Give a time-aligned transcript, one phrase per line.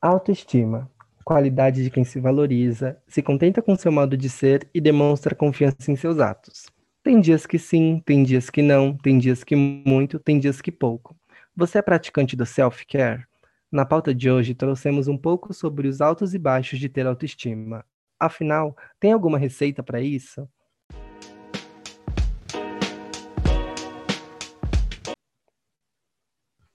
[0.00, 0.88] Autoestima.
[1.24, 5.90] Qualidade de quem se valoriza, se contenta com seu modo de ser e demonstra confiança
[5.90, 6.66] em seus atos.
[7.02, 10.70] Tem dias que sim, tem dias que não, tem dias que muito, tem dias que
[10.70, 11.16] pouco.
[11.56, 13.24] Você é praticante do self-care?
[13.72, 17.84] Na pauta de hoje, trouxemos um pouco sobre os altos e baixos de ter autoestima.
[18.20, 20.48] Afinal, tem alguma receita para isso?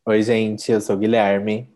[0.05, 1.73] Oi, gente, eu sou o Guilherme.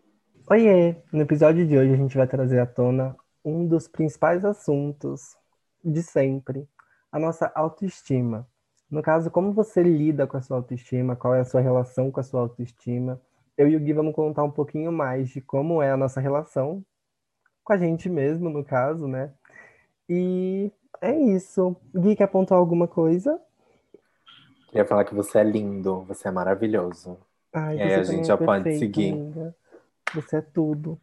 [0.50, 0.96] Oiê!
[1.12, 3.14] No episódio de hoje a gente vai trazer à tona
[3.44, 5.36] um dos principais assuntos
[5.84, 6.66] de sempre,
[7.12, 8.48] a nossa autoestima.
[8.90, 12.18] No caso, como você lida com a sua autoestima, qual é a sua relação com
[12.18, 13.20] a sua autoestima.
[13.58, 16.82] Eu e o Gui vamos contar um pouquinho mais de como é a nossa relação
[17.62, 19.30] com a gente mesmo, no caso, né?
[20.08, 20.72] E
[21.02, 21.76] é isso.
[21.94, 23.38] Gui, quer apontar alguma coisa?
[24.68, 27.18] Queria falar que você é lindo, você é maravilhoso.
[27.52, 29.12] Ai, e aí a gente é já pode seguir.
[29.12, 29.54] Amiga.
[30.14, 31.00] Você é tudo.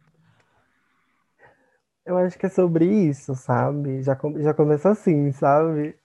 [2.04, 4.02] Eu acho que é sobre isso, sabe?
[4.02, 5.98] Já, já começa assim, sabe?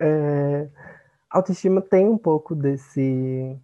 [0.00, 0.68] É,
[1.28, 3.58] autoestima tem um pouco desse.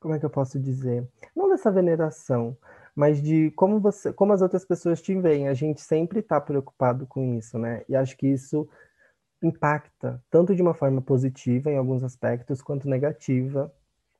[0.00, 1.06] Como é que eu posso dizer?
[1.36, 2.56] Não dessa veneração,
[2.94, 5.48] mas de como você, como as outras pessoas te veem.
[5.48, 7.84] A gente sempre está preocupado com isso, né?
[7.88, 8.68] E acho que isso
[9.42, 13.72] impacta tanto de uma forma positiva em alguns aspectos quanto negativa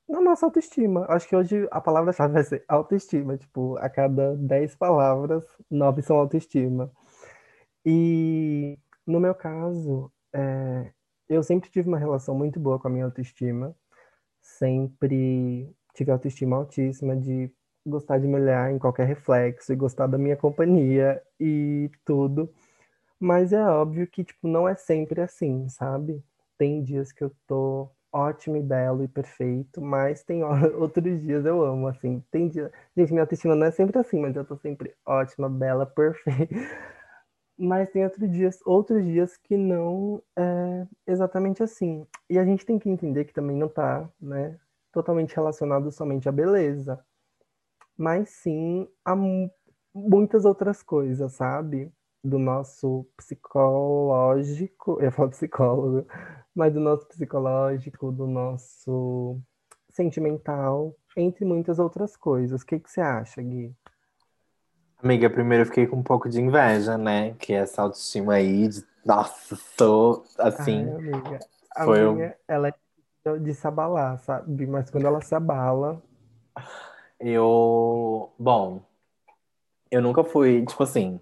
[0.08, 1.04] na nossa autoestima.
[1.08, 3.36] Acho que hoje a palavra-chave vai ser autoestima.
[3.36, 6.90] Tipo, a cada 10 palavras, 9 são autoestima.
[7.84, 10.92] E no meu caso, é,
[11.28, 13.74] eu sempre tive uma relação muito boa com a minha autoestima.
[14.40, 17.52] Sempre tive autoestima altíssima de
[17.86, 22.52] gostar de me olhar em qualquer reflexo e gostar da minha companhia e tudo.
[23.20, 26.22] Mas é óbvio que, tipo, não é sempre assim, sabe?
[26.56, 30.42] Tem dias que eu tô ótimo e belo e perfeito, mas tem
[30.78, 32.72] outros dias eu amo, assim, tem dia...
[32.96, 36.54] Gente, minha autoestima não é sempre assim, mas eu tô sempre ótima, bela, perfeita.
[37.58, 42.06] Mas tem outros dias, outros dias que não é exatamente assim.
[42.30, 44.58] E a gente tem que entender que também não tá, né,
[44.92, 47.04] totalmente relacionado somente à beleza.
[47.96, 49.16] Mas sim a
[49.94, 51.92] muitas outras coisas, sabe?
[52.22, 56.06] Do nosso psicológico, eu ia falar psicólogo,
[56.54, 59.40] mas do nosso psicológico, do nosso
[59.90, 62.62] sentimental, entre muitas outras coisas.
[62.62, 63.74] O que, que você acha, Gui?
[65.00, 67.34] Amiga, primeiro eu fiquei com um pouco de inveja, né?
[67.34, 70.88] Que essa autoestima aí, de, nossa, sou assim.
[70.88, 71.38] Ai, amiga.
[71.76, 72.32] A foi minha, um...
[72.48, 72.74] ela é
[73.38, 74.66] de se abalar, sabe?
[74.66, 76.02] Mas quando ela se abala.
[77.20, 78.32] Eu.
[78.38, 78.82] Bom,
[79.90, 81.20] eu nunca fui, tipo assim,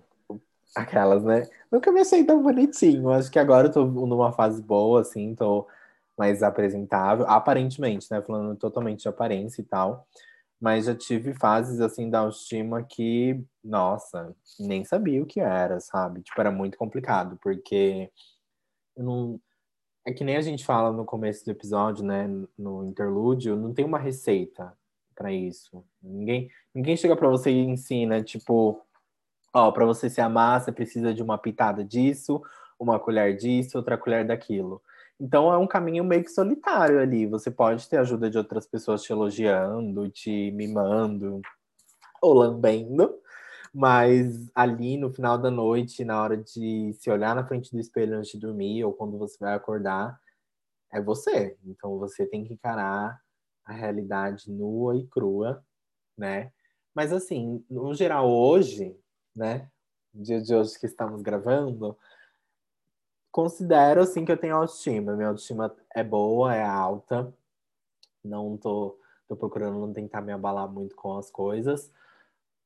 [0.76, 1.48] aquelas, né?
[1.72, 3.10] Nunca me achei tão bonitinho.
[3.10, 5.66] Acho que agora eu tô numa fase boa, assim, tô
[6.16, 7.26] mais apresentável.
[7.28, 8.20] Aparentemente, né?
[8.22, 10.06] Falando totalmente de aparência e tal.
[10.60, 16.22] Mas já tive fases, assim, da autoestima que, nossa, nem sabia o que era, sabe?
[16.22, 18.10] Tipo, era muito complicado, porque
[18.96, 19.40] eu não.
[20.06, 22.28] É que nem a gente fala no começo do episódio, né?
[22.58, 24.72] No interlúdio, não tem uma receita
[25.14, 25.84] para isso.
[26.02, 28.85] Ninguém, ninguém chega para você e ensina, tipo,
[29.58, 32.42] Ó, para você se amar, você precisa de uma pitada disso,
[32.78, 34.82] uma colher disso, outra colher daquilo.
[35.18, 37.26] Então é um caminho meio que solitário ali.
[37.26, 41.40] Você pode ter ajuda de outras pessoas te elogiando, te mimando
[42.20, 43.18] ou lambendo,
[43.72, 48.18] mas ali no final da noite, na hora de se olhar na frente do espelho
[48.18, 50.20] antes de dormir ou quando você vai acordar,
[50.92, 51.56] é você.
[51.64, 53.18] Então você tem que encarar
[53.64, 55.64] a realidade nua e crua,
[56.18, 56.52] né?
[56.94, 58.94] Mas assim, no geral hoje,
[59.36, 59.70] né?
[60.14, 61.96] Dia de hoje que estamos gravando,
[63.30, 65.14] considero assim que eu tenho autoestima.
[65.14, 67.32] Minha autoestima é boa, é alta.
[68.24, 68.98] Não tô,
[69.28, 71.92] tô procurando não tentar me abalar muito com as coisas.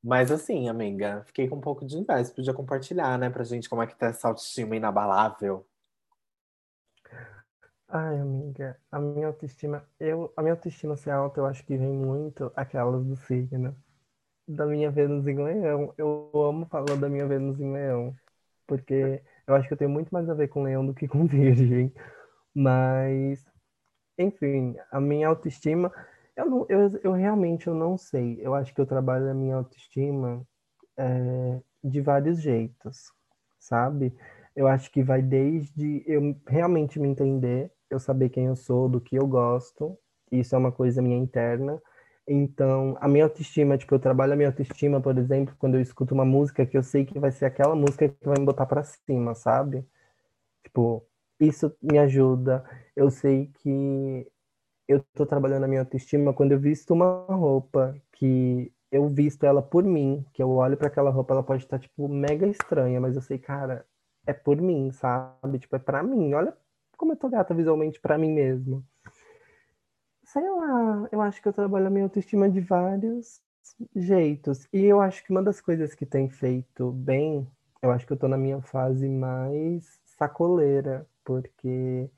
[0.03, 2.33] Mas assim, amiga, fiquei com um pouco de inveja.
[2.33, 5.67] Podia compartilhar, né, pra gente como é que tá essa autoestima inabalável.
[7.89, 11.93] Ai, amiga, a minha autoestima, eu, a minha autoestima ser alta, eu acho que vem
[11.93, 13.77] muito aquelas do signo
[14.55, 15.95] da minha Vênus em Leão.
[15.97, 18.15] Eu amo falar da minha Vênus em Leão,
[18.67, 21.27] porque eu acho que eu tenho muito mais a ver com Leão do que com
[21.27, 21.93] Virgem.
[22.55, 23.45] Mas,
[24.19, 25.93] enfim, a minha autoestima,
[26.37, 28.39] eu, não, eu, eu realmente eu não sei.
[28.41, 30.47] Eu acho que eu trabalho a minha autoestima
[30.97, 33.13] é, de vários jeitos,
[33.59, 34.15] sabe?
[34.55, 39.01] Eu acho que vai desde eu realmente me entender, eu saber quem eu sou, do
[39.01, 39.97] que eu gosto,
[40.31, 41.81] isso é uma coisa minha interna,
[42.33, 46.15] então, a minha autoestima, tipo, eu trabalho a minha autoestima, por exemplo, quando eu escuto
[46.15, 48.85] uma música que eu sei que vai ser aquela música que vai me botar para
[48.85, 49.85] cima, sabe?
[50.65, 51.07] Tipo,
[51.41, 52.65] isso me ajuda.
[52.97, 54.27] Eu sei que
[54.89, 59.63] eu tô trabalhando a minha autoestima quando eu visto uma roupa que eu visto ela
[59.63, 63.17] por mim, que eu olho para aquela roupa, ela pode estar, tipo, mega estranha, mas
[63.17, 63.87] eu sei, cara,
[64.27, 65.59] é por mim, sabe?
[65.61, 66.35] Tipo, é pra mim.
[66.35, 66.57] Olha
[66.97, 68.85] como eu tô gata visualmente para mim mesmo.
[70.33, 73.41] Sei lá, eu acho que eu trabalho a minha autoestima de vários
[73.97, 74.69] jeitos.
[74.73, 77.49] E eu acho que uma das coisas que tem feito bem,
[77.83, 82.09] eu acho que eu tô na minha fase mais sacoleira, porque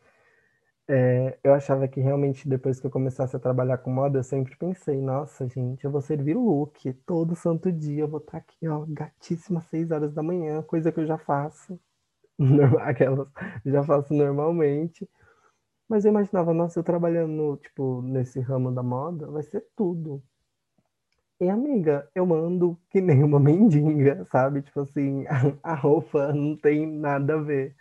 [0.88, 4.56] é, eu achava que realmente depois que eu começasse a trabalhar com moda, eu sempre
[4.56, 8.68] pensei, nossa, gente, eu vou servir look todo santo dia, eu vou estar tá aqui,
[8.68, 11.80] ó, gatíssima seis horas da manhã, coisa que eu já faço,
[12.82, 13.28] aquelas,
[13.64, 15.08] já faço normalmente.
[15.92, 20.22] Mas eu imaginava, nossa, eu trabalhando, tipo, nesse ramo da moda, vai ser tudo.
[21.38, 24.62] E amiga, eu mando que nem uma mendiga, sabe?
[24.62, 25.26] Tipo assim,
[25.62, 27.76] a roupa não tem nada a ver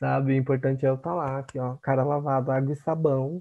[0.00, 0.32] sabe?
[0.32, 3.40] O importante é eu estar tá lá, aqui, ó, cara lavado, água e sabão,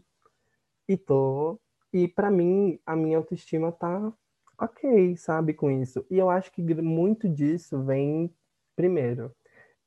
[0.88, 1.60] e tô.
[1.94, 4.13] E para mim, a minha autoestima tá
[4.60, 6.06] ok, sabe, com isso.
[6.12, 8.34] E eu acho que muito disso vem,
[8.75, 9.34] primeiro,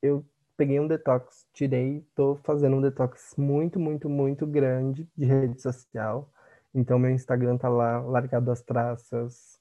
[0.01, 0.25] eu
[0.59, 6.29] peguei um detox, tirei, tô fazendo um detox muito, muito, muito grande de rede social.
[6.75, 9.57] Então, meu Instagram tá lá, largado as traças.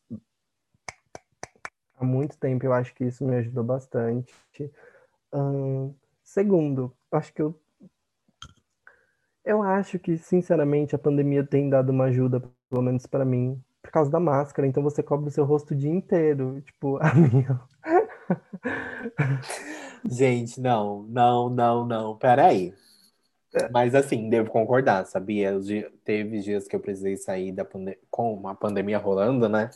[1.96, 4.34] Há muito tempo, eu acho que isso me ajudou bastante.
[6.24, 7.54] Segundo, acho que eu.
[9.44, 13.92] Eu acho que, sinceramente, a pandemia tem dado uma ajuda, pelo menos para mim, por
[13.92, 14.66] causa da máscara.
[14.66, 16.60] Então você cobre o seu rosto o dia inteiro.
[16.62, 17.60] Tipo, a minha.
[20.04, 22.16] Gente, não, não, não, não.
[22.16, 22.74] Peraí.
[23.54, 23.68] É.
[23.70, 25.58] Mas assim, devo concordar, sabia?
[26.04, 27.66] Teve dias que eu precisei sair da
[28.10, 29.70] com a pandemia rolando, né?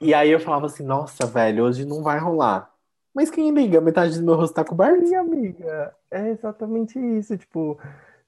[0.00, 2.70] E aí eu falava assim, nossa, velho, hoje não vai rolar.
[3.14, 3.80] Mas quem liga?
[3.80, 5.02] Metade do meu rosto tá coberto?
[5.02, 7.36] Minha amiga, é exatamente isso.
[7.36, 7.78] Tipo,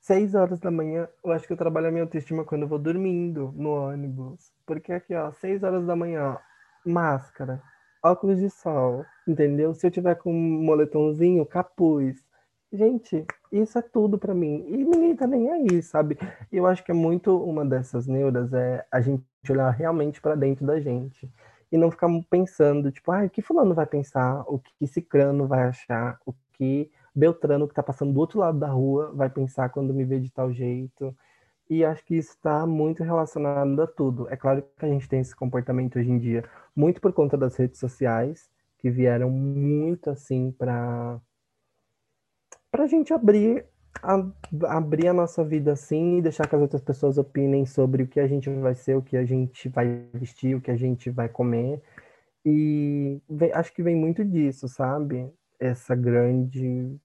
[0.00, 2.79] seis horas da manhã, eu acho que eu trabalho a minha autoestima quando eu vou
[2.79, 4.50] dormindo no ônibus.
[4.65, 6.38] Porque aqui, ó, seis horas da manhã,
[6.87, 7.62] máscara,
[8.03, 9.75] óculos de sol, entendeu?
[9.75, 12.17] Se eu tiver com um moletomzinho, capuz.
[12.73, 14.65] Gente, isso é tudo para mim.
[14.69, 16.19] E ninguém tá nem aí, sabe?
[16.53, 20.67] Eu acho que é muito uma dessas neuras é a gente olhar realmente para dentro
[20.67, 21.31] da gente
[21.71, 25.65] e não ficar pensando, tipo, ah, o que fulano vai pensar, o que cicrano vai
[25.65, 29.93] achar, o que Beltrano, que está passando do outro lado da rua, vai pensar quando
[29.93, 31.15] me ver de tal jeito.
[31.69, 34.29] E acho que isso está muito relacionado a tudo.
[34.31, 36.44] É claro que a gente tem esse comportamento hoje em dia,
[36.75, 41.20] muito por conta das redes sociais, que vieram muito assim para
[42.70, 43.67] para a gente abrir
[44.03, 44.25] a,
[44.76, 48.20] abrir a nossa vida assim e deixar que as outras pessoas opinem sobre o que
[48.20, 51.29] a gente vai ser, o que a gente vai vestir, o que a gente vai
[51.29, 51.82] comer.
[52.44, 55.31] E vem, acho que vem muito disso, sabe?
[55.59, 56.97] Essa grande.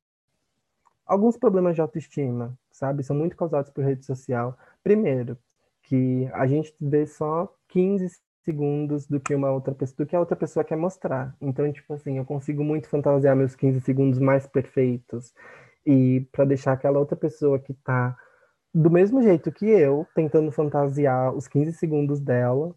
[1.06, 3.04] Alguns problemas de autoestima, sabe?
[3.04, 4.58] São muito causados por rede social.
[4.84, 5.38] Primeiro,
[5.84, 8.10] que a gente vê só 15
[8.44, 11.36] segundos do que uma outra pessoa, do que a outra pessoa quer mostrar.
[11.42, 15.34] Então, tipo assim, eu consigo muito fantasiar meus 15 segundos mais perfeitos
[15.86, 18.18] e para deixar aquela outra pessoa que tá
[18.74, 22.74] do mesmo jeito que eu, tentando fantasiar os 15 segundos dela,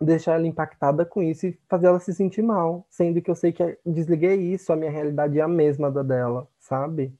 [0.00, 3.52] deixar ela impactada com isso e fazer ela se sentir mal, sendo que eu sei
[3.52, 7.14] que desliguei isso, a minha realidade é a mesma da dela, sabe?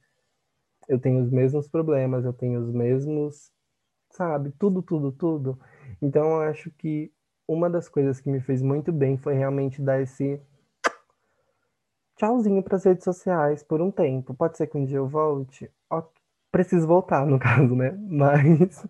[0.89, 3.51] Eu tenho os mesmos problemas, eu tenho os mesmos,
[4.11, 4.53] sabe?
[4.59, 5.59] Tudo, tudo, tudo.
[6.01, 7.13] Então eu acho que
[7.49, 10.41] uma das coisas que me fez muito bem foi realmente dar esse
[12.17, 14.35] tchauzinho para as redes sociais por um tempo.
[14.35, 15.71] Pode ser que um dia eu volte.
[16.50, 17.97] Preciso voltar, no caso, né?
[18.09, 18.87] Mas.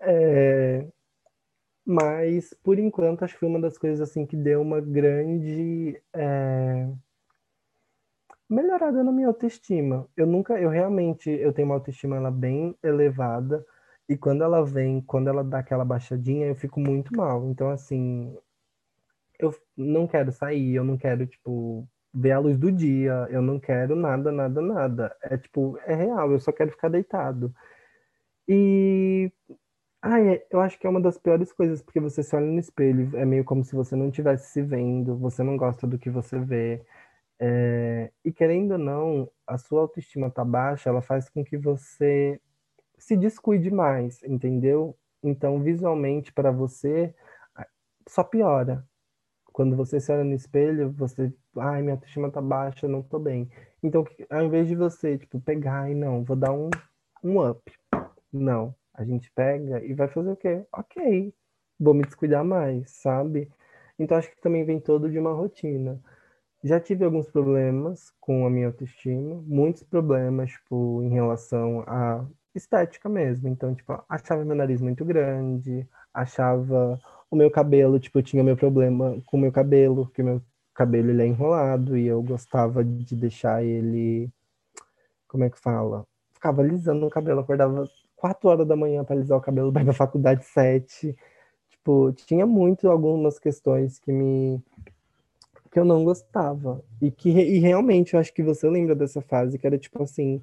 [0.00, 0.86] É...
[1.84, 6.88] Mas, por enquanto, acho que foi uma das coisas assim que deu uma grande é...
[8.50, 10.08] melhorada na minha autoestima.
[10.16, 13.64] Eu nunca, eu realmente, eu tenho uma autoestima ela bem elevada
[14.08, 17.48] e quando ela vem, quando ela dá aquela baixadinha, eu fico muito mal.
[17.48, 18.36] Então, assim,
[19.38, 23.58] eu não quero sair, eu não quero, tipo, ver a luz do dia, eu não
[23.60, 25.16] quero nada, nada, nada.
[25.22, 27.54] É tipo, é real, eu só quero ficar deitado.
[28.48, 29.32] E
[30.02, 33.16] ai, eu acho que é uma das piores coisas, porque você se olha no espelho,
[33.16, 36.38] é meio como se você não estivesse se vendo, você não gosta do que você
[36.38, 36.82] vê.
[37.40, 38.12] É...
[38.24, 42.40] e querendo ou não, a sua autoestima tá baixa, ela faz com que você
[42.98, 44.96] se descuide mais, entendeu?
[45.22, 47.14] Então, visualmente, para você,
[48.08, 48.84] só piora.
[49.52, 53.50] Quando você se olha no espelho, você, ai, minha autoestima tá baixa, não tô bem.
[53.82, 56.70] Então, ao invés de você, tipo, pegar e não, vou dar um,
[57.22, 57.60] um up.
[58.32, 60.64] Não, a gente pega e vai fazer o quê?
[60.72, 61.34] Ok,
[61.78, 63.50] vou me descuidar mais, sabe?
[63.98, 66.00] Então, acho que também vem todo de uma rotina.
[66.62, 73.08] Já tive alguns problemas com a minha autoestima, muitos problemas, tipo, em relação à estética
[73.08, 73.48] mesmo.
[73.48, 77.00] Então, tipo, achava meu nariz muito grande, achava
[77.30, 80.42] o meu cabelo, tipo, eu tinha meu problema com o meu cabelo, que o meu
[80.74, 84.30] cabelo ele é enrolado e eu gostava de deixar ele
[85.30, 86.04] como é que fala?
[86.32, 90.44] Ficava alisando o cabelo, acordava quatro horas da manhã para alisar o cabelo, vai faculdade
[90.44, 91.16] sete.
[91.70, 94.60] Tipo, tinha muito algumas questões que me
[95.70, 96.82] que eu não gostava.
[97.00, 100.42] E que e realmente eu acho que você lembra dessa fase que era tipo assim,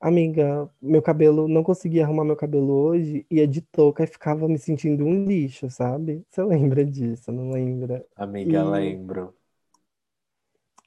[0.00, 4.58] amiga, meu cabelo, não conseguia arrumar meu cabelo hoje, ia de touca e ficava me
[4.58, 6.22] sentindo um lixo, sabe?
[6.30, 8.04] Você lembra disso, não lembra?
[8.16, 8.64] Amiga, e...
[8.64, 9.34] lembro.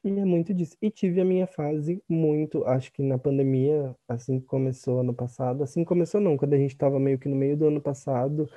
[0.04, 0.78] E é muito disso.
[0.82, 5.62] E tive a minha fase muito, acho que na pandemia, assim que começou ano passado,
[5.62, 8.50] assim começou não, quando a gente tava meio que no meio do ano passado,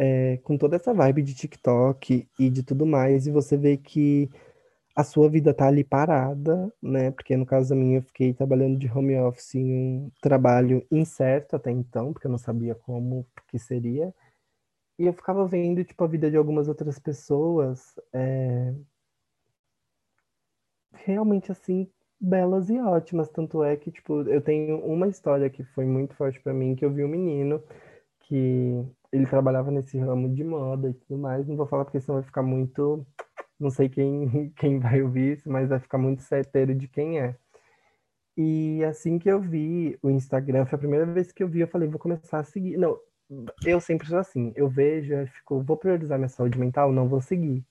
[0.00, 4.30] é, com toda essa vibe de TikTok e de tudo mais, e você vê que
[4.96, 7.10] a sua vida tá ali parada, né?
[7.10, 11.54] Porque no caso da minha, eu fiquei trabalhando de home office em um trabalho incerto
[11.56, 14.14] até então, porque eu não sabia como que seria.
[14.98, 18.74] E eu ficava vendo, tipo, a vida de algumas outras pessoas, é...
[20.92, 21.90] realmente, assim,
[22.20, 23.28] belas e ótimas.
[23.28, 26.84] Tanto é que, tipo, eu tenho uma história que foi muito forte para mim, que
[26.84, 27.62] eu vi um menino
[28.20, 31.46] que ele trabalhava nesse ramo de moda e tudo mais.
[31.46, 33.06] Não vou falar porque senão vai ficar muito
[33.60, 37.36] não sei quem, quem vai ouvir isso, mas vai ficar muito certeiro de quem é.
[38.36, 41.68] E assim que eu vi o Instagram, foi a primeira vez que eu vi, eu
[41.68, 42.76] falei, vou começar a seguir.
[42.78, 42.98] Não,
[43.64, 47.20] eu sempre sou assim, eu vejo, eu fico, vou priorizar minha saúde mental, não vou
[47.20, 47.64] seguir.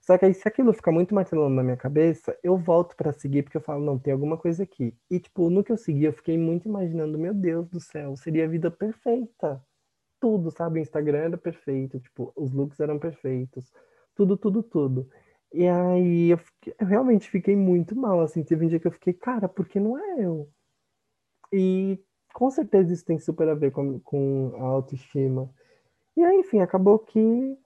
[0.00, 3.42] Só que aí, se aquilo ficar muito martelando na minha cabeça, eu volto para seguir,
[3.42, 4.94] porque eu falo, não, tem alguma coisa aqui.
[5.10, 8.44] E, tipo, no que eu segui, eu fiquei muito imaginando, meu Deus do céu, seria
[8.44, 9.62] a vida perfeita.
[10.20, 10.78] Tudo, sabe?
[10.78, 13.72] O Instagram era perfeito, tipo, os looks eram perfeitos.
[14.14, 15.08] Tudo, tudo, tudo.
[15.52, 18.92] E aí eu, fiquei, eu, realmente fiquei muito mal, assim, teve um dia que eu
[18.92, 20.48] fiquei, cara, por que não é eu?
[21.52, 21.98] E
[22.32, 25.50] com certeza isso tem super a ver com, com a autoestima.
[26.16, 27.58] E aí, enfim, acabou que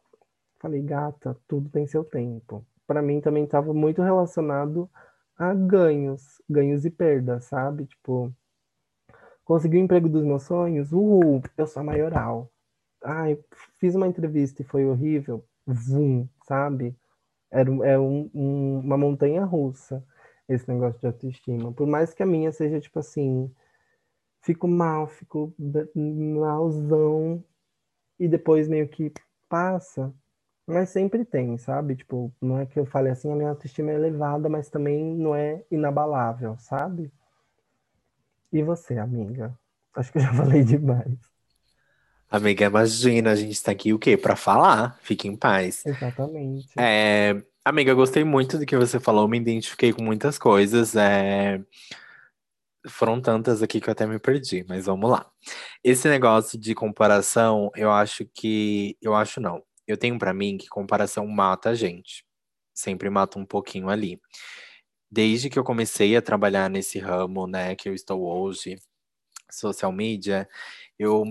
[0.61, 2.65] falei, gata, tudo tem seu tempo.
[2.87, 4.91] Para mim também estava muito relacionado
[5.37, 7.87] a ganhos, ganhos e perdas, sabe?
[7.87, 8.33] Tipo,
[9.45, 12.51] consegui o emprego dos meus sonhos, uhul, eu sou a maioral.
[13.03, 13.39] Ai,
[13.79, 16.97] fiz uma entrevista e foi horrível, vum, sabe?
[17.51, 20.05] Era, é um, um, uma montanha russa
[20.49, 21.73] esse negócio de autoestima.
[21.73, 23.51] Por mais que a minha seja tipo assim,
[24.43, 25.55] fico mal, fico
[25.95, 27.43] malzão
[28.19, 29.13] e depois meio que
[29.49, 30.15] passa.
[30.67, 31.97] Mas sempre tem, sabe?
[31.97, 35.35] Tipo, não é que eu fale assim, a minha autoestima é elevada, mas também não
[35.35, 37.13] é inabalável, sabe?
[38.55, 39.53] E você, amiga?
[39.97, 41.19] Acho que eu já falei demais.
[42.31, 44.17] Amiga, imagina, a gente tá aqui o quê?
[44.17, 44.97] Pra falar.
[45.03, 45.85] Fique em paz.
[45.85, 46.69] Exatamente.
[46.79, 50.95] É, amiga, gostei muito do que você falou, me identifiquei com muitas coisas.
[50.95, 51.61] É,
[52.87, 55.29] foram tantas aqui que eu até me perdi, mas vamos lá.
[55.83, 58.97] Esse negócio de comparação, eu acho que.
[59.03, 59.65] Eu acho não.
[59.85, 62.25] Eu tenho para mim que comparação mata a gente.
[62.73, 64.21] Sempre mata um pouquinho ali.
[65.15, 68.77] Desde que eu comecei a trabalhar nesse ramo, né, que eu estou hoje,
[69.49, 70.49] social media,
[70.99, 71.25] eu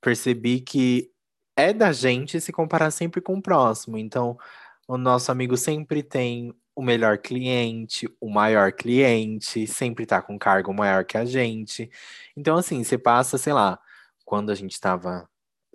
[0.00, 1.10] percebi que
[1.56, 3.98] é da gente se comparar sempre com o próximo.
[3.98, 4.38] Então,
[4.86, 10.72] o nosso amigo sempre tem o melhor cliente, o maior cliente, sempre tá com cargo
[10.72, 11.90] maior que a gente.
[12.36, 13.76] Então, assim, você passa, sei lá,
[14.24, 15.28] quando a gente estava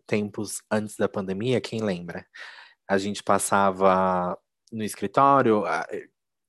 [0.08, 2.26] tempos antes da pandemia, quem lembra?
[2.88, 4.38] A gente passava
[4.72, 5.64] no escritório.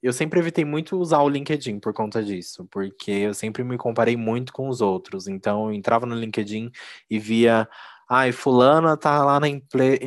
[0.06, 4.16] Eu sempre evitei muito usar o LinkedIn por conta disso, porque eu sempre me comparei
[4.16, 5.26] muito com os outros.
[5.26, 6.70] Então, eu entrava no LinkedIn
[7.10, 7.68] e via
[8.08, 9.48] Ai, fulana tá lá na,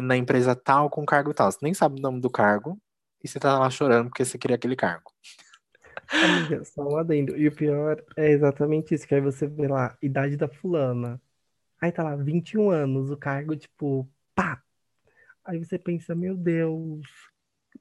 [0.02, 1.52] na empresa tal com cargo tal.
[1.52, 2.80] Você nem sabe o nome do cargo
[3.22, 5.12] e você tá lá chorando porque você queria aquele cargo.
[6.10, 7.36] Amiga, só um adendo.
[7.38, 11.22] E o pior é exatamente isso, que aí você vê lá, idade da fulana.
[11.82, 14.64] Aí tá lá, 21 anos, o cargo, tipo, pá!
[15.44, 17.06] Aí você pensa, meu Deus,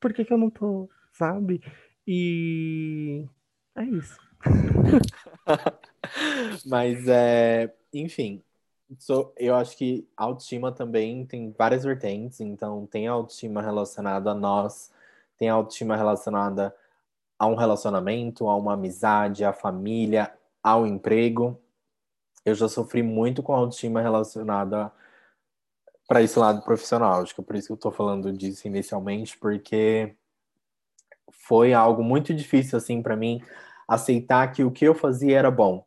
[0.01, 1.63] por que que eu não tô, sabe?
[2.11, 3.29] E
[3.77, 4.19] é isso.
[6.65, 8.43] Mas é, enfim,
[8.97, 14.91] So, eu acho que autoestima também tem várias vertentes, então tem autoestima relacionada a nós,
[15.37, 16.75] tem autoestima relacionada
[17.39, 21.61] a um relacionamento, a uma amizade, à família, ao emprego.
[22.45, 24.93] Eu já sofri muito com autoestima relacionada
[26.09, 29.37] para esse lado profissional, acho que é por isso que eu estou falando disso inicialmente,
[29.39, 30.17] porque
[31.33, 33.41] foi algo muito difícil assim para mim
[33.87, 35.85] aceitar que o que eu fazia era bom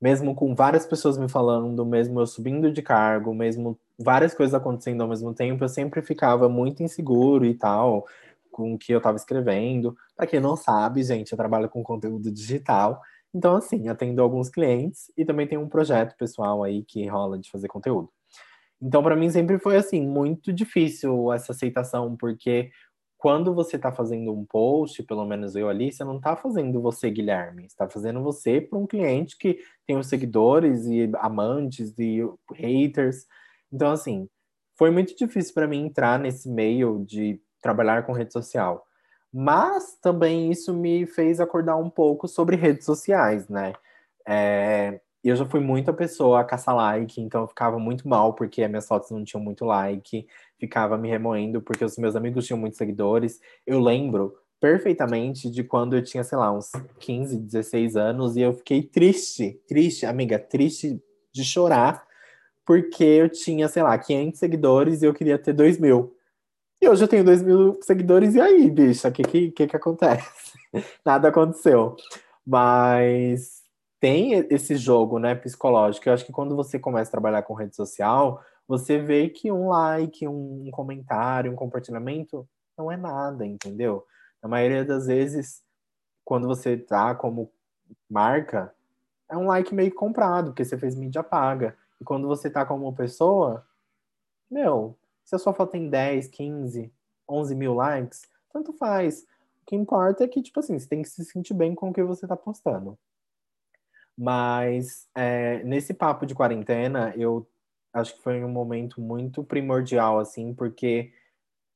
[0.00, 5.02] mesmo com várias pessoas me falando, mesmo eu subindo de cargo, mesmo várias coisas acontecendo
[5.02, 8.06] ao mesmo tempo, eu sempre ficava muito inseguro e tal
[8.50, 9.96] com o que eu estava escrevendo.
[10.16, 13.00] Para quem não sabe, gente, eu trabalho com conteúdo digital.
[13.32, 17.50] Então, assim, atendo alguns clientes e também tem um projeto pessoal aí que rola de
[17.50, 18.10] fazer conteúdo.
[18.82, 22.70] Então, para mim, sempre foi assim, muito difícil essa aceitação, porque
[23.20, 27.10] quando você está fazendo um post, pelo menos eu ali, você não está fazendo você,
[27.10, 33.26] Guilherme, está fazendo você para um cliente que tem os seguidores e amantes e haters.
[33.70, 34.26] Então, assim,
[34.74, 38.86] foi muito difícil para mim entrar nesse meio de trabalhar com rede social.
[39.30, 43.74] Mas também isso me fez acordar um pouco sobre redes sociais, né?
[44.26, 44.98] É,
[45.28, 48.70] eu já fui muita pessoa a caçar like, então eu ficava muito mal porque as
[48.70, 50.26] minhas fotos não tinham muito like,
[50.58, 53.40] ficava me remoendo porque os meus amigos tinham muitos seguidores.
[53.66, 58.54] Eu lembro perfeitamente de quando eu tinha, sei lá, uns 15, 16 anos e eu
[58.54, 62.06] fiquei triste, triste, amiga, triste de chorar
[62.66, 66.14] porque eu tinha, sei lá, 500 seguidores e eu queria ter 2 mil.
[66.80, 70.52] E hoje eu tenho 2 mil seguidores, e aí, bicha, o que, que, que acontece?
[71.04, 71.96] Nada aconteceu.
[72.46, 73.59] Mas
[74.00, 76.08] tem esse jogo, né, psicológico.
[76.08, 79.68] Eu acho que quando você começa a trabalhar com rede social, você vê que um
[79.68, 84.06] like, um comentário, um compartilhamento não é nada, entendeu?
[84.42, 85.62] Na maioria das vezes,
[86.24, 87.52] quando você tá como
[88.08, 88.74] marca,
[89.28, 91.76] é um like meio comprado, porque você fez mídia paga.
[92.00, 93.66] E quando você tá como pessoa,
[94.50, 96.92] meu, se a sua foto tem 10, 15,
[97.28, 99.22] 11 mil likes, tanto faz.
[99.62, 101.92] O que importa é que, tipo assim, você tem que se sentir bem com o
[101.92, 102.98] que você tá postando.
[104.16, 107.46] Mas é, nesse papo de quarentena, eu
[107.92, 111.12] acho que foi um momento muito primordial, assim, porque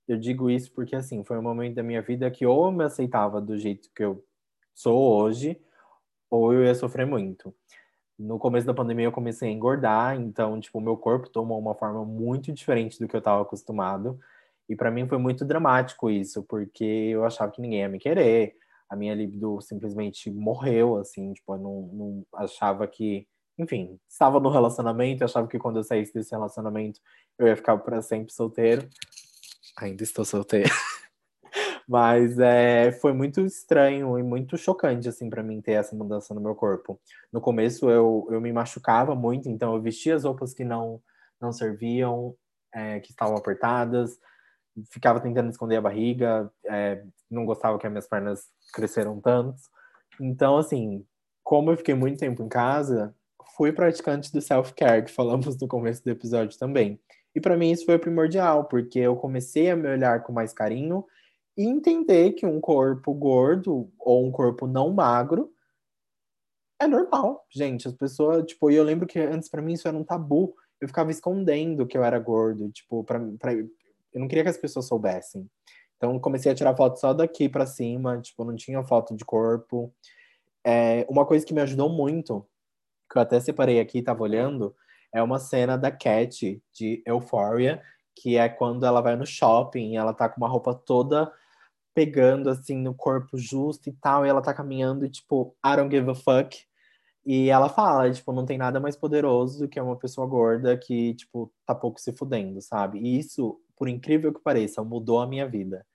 [0.09, 2.85] eu digo isso porque, assim, foi um momento da minha vida que ou eu me
[2.85, 4.25] aceitava do jeito que eu
[4.75, 5.61] sou hoje,
[6.31, 7.55] ou eu ia sofrer muito
[8.19, 12.05] no começo da pandemia eu comecei a engordar, então, tipo, meu corpo tomou uma forma
[12.05, 14.19] muito diferente do que eu estava acostumado.
[14.69, 18.57] E para mim foi muito dramático isso, porque eu achava que ninguém ia me querer.
[18.89, 23.27] A minha libido simplesmente morreu, assim, tipo, eu não, não achava que,
[23.59, 27.01] enfim, estava no relacionamento, achava que quando eu saísse desse relacionamento
[27.39, 28.89] eu ia ficar para sempre solteiro.
[29.79, 30.71] Ainda estou solteiro.
[31.87, 36.41] Mas é, foi muito estranho e muito chocante, assim, para mim ter essa mudança no
[36.41, 36.99] meu corpo.
[37.33, 41.03] No começo eu, eu me machucava muito, então eu vestia as roupas que não,
[41.41, 42.35] não serviam,
[42.73, 44.19] é, que estavam apertadas,
[44.91, 49.61] ficava tentando esconder a barriga, é, não gostava que as minhas pernas cresceram tanto.
[50.21, 51.05] Então, assim,
[51.43, 53.15] como eu fiquei muito tempo em casa,
[53.57, 57.01] fui praticante do self-care, que falamos no começo do episódio também.
[57.35, 61.05] E para mim isso foi primordial, porque eu comecei a me olhar com mais carinho
[61.57, 65.53] e entender que um corpo gordo ou um corpo não magro
[66.81, 67.89] é normal, gente.
[67.89, 70.55] As pessoas, tipo, e eu lembro que antes para mim isso era um tabu.
[70.81, 73.21] Eu ficava escondendo que eu era gordo, tipo, para
[74.15, 75.49] eu não queria que as pessoas soubessem.
[75.97, 79.93] Então comecei a tirar foto só daqui para cima, tipo, não tinha foto de corpo.
[80.65, 82.47] É, uma coisa que me ajudou muito,
[83.11, 84.75] que eu até separei aqui, tava olhando,
[85.13, 87.83] é uma cena da Cat de Euphoria,
[88.17, 91.31] que é quando ela vai no shopping e ela tá com uma roupa toda
[91.95, 95.95] pegando assim no corpo justo e tal, e ela tá caminhando e tipo, I don't
[95.95, 96.59] give a fuck.
[97.25, 101.15] E ela fala, tipo, não tem nada mais poderoso do que uma pessoa gorda que,
[101.15, 102.99] tipo, tá pouco se fudendo, sabe?
[102.99, 105.87] E isso, por incrível que pareça, mudou a minha vida.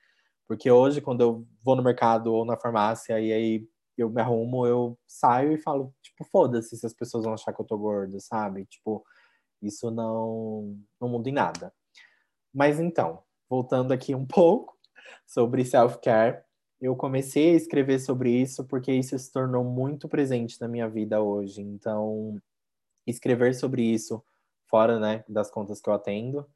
[0.48, 4.66] Porque hoje, quando eu vou no mercado ou na farmácia e aí eu me arrumo,
[4.66, 8.20] eu saio e falo, tipo, foda-se se as pessoas vão achar que eu tô gordo,
[8.20, 8.66] sabe?
[8.66, 9.04] Tipo,
[9.62, 11.74] isso não, não muda em nada.
[12.54, 14.80] Mas então, voltando aqui um pouco,
[15.26, 16.42] sobre self-care.
[16.82, 21.22] Eu comecei a escrever sobre isso porque isso se tornou muito presente na minha vida
[21.22, 21.62] hoje.
[21.62, 22.40] Então,
[23.06, 24.24] escrever sobre isso
[24.66, 26.48] fora, né, das contas que eu atendo,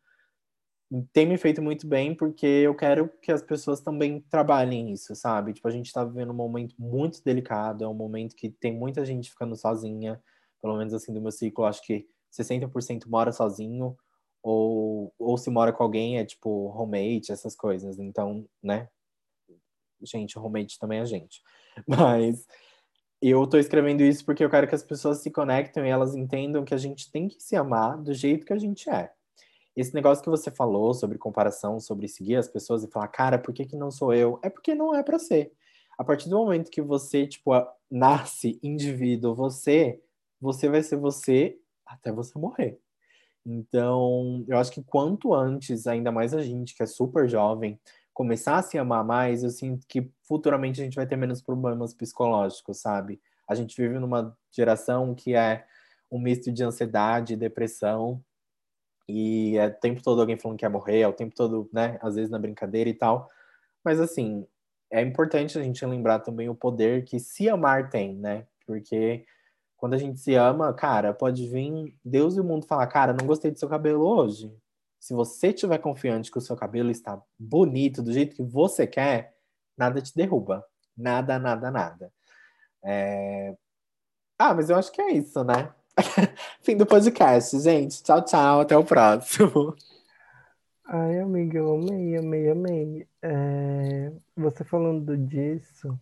[1.01, 5.53] tem me feito muito bem porque eu quero que as pessoas também trabalhem isso, sabe?
[5.53, 9.03] Tipo, a gente tá vivendo um momento muito delicado, é um momento que tem muita
[9.05, 10.21] gente ficando sozinha,
[10.61, 13.97] pelo menos assim do meu ciclo, acho que 60% mora sozinho,
[14.41, 17.97] ou, ou se mora com alguém é tipo roommate, essas coisas.
[17.97, 18.87] Então, né?
[20.01, 21.41] Gente, roommate também é gente.
[21.87, 22.45] Mas
[23.21, 26.65] eu tô escrevendo isso porque eu quero que as pessoas se conectem e elas entendam
[26.65, 29.11] que a gente tem que se amar do jeito que a gente é.
[29.75, 33.53] Esse negócio que você falou sobre comparação, sobre seguir as pessoas e falar, cara, por
[33.53, 34.39] que, que não sou eu?
[34.43, 35.51] É porque não é para ser.
[35.97, 37.51] A partir do momento que você, tipo,
[37.89, 40.01] nasce indivíduo, você,
[40.39, 42.79] você vai ser você até você morrer.
[43.45, 47.79] Então, eu acho que quanto antes, ainda mais a gente que é super jovem,
[48.13, 51.93] começar a se amar mais, eu sinto que futuramente a gente vai ter menos problemas
[51.93, 53.19] psicológicos, sabe?
[53.47, 55.65] A gente vive numa geração que é
[56.11, 58.23] um misto de ansiedade, depressão,
[59.07, 61.97] e é o tempo todo alguém falando que quer morrer, é o tempo todo, né,
[62.01, 63.29] às vezes na brincadeira e tal.
[63.83, 64.47] Mas assim,
[64.91, 68.47] é importante a gente lembrar também o poder que se amar tem, né?
[68.65, 69.25] Porque
[69.77, 73.27] Quando a gente se ama, cara, pode vir Deus e o mundo falar, cara, não
[73.27, 74.55] gostei do seu cabelo hoje.
[74.97, 79.35] Se você estiver confiante que o seu cabelo está bonito, do jeito que você quer,
[79.77, 80.65] nada te derruba.
[80.95, 82.13] Nada, nada, nada.
[82.83, 83.55] É...
[84.39, 85.73] Ah, mas eu acho que é isso, né?
[86.61, 88.01] Fim do podcast, gente.
[88.03, 88.61] Tchau, tchau.
[88.61, 89.75] Até o próximo.
[90.85, 93.07] Ai, amiga, eu amei, amei, amei.
[93.21, 95.97] É, você falando disso,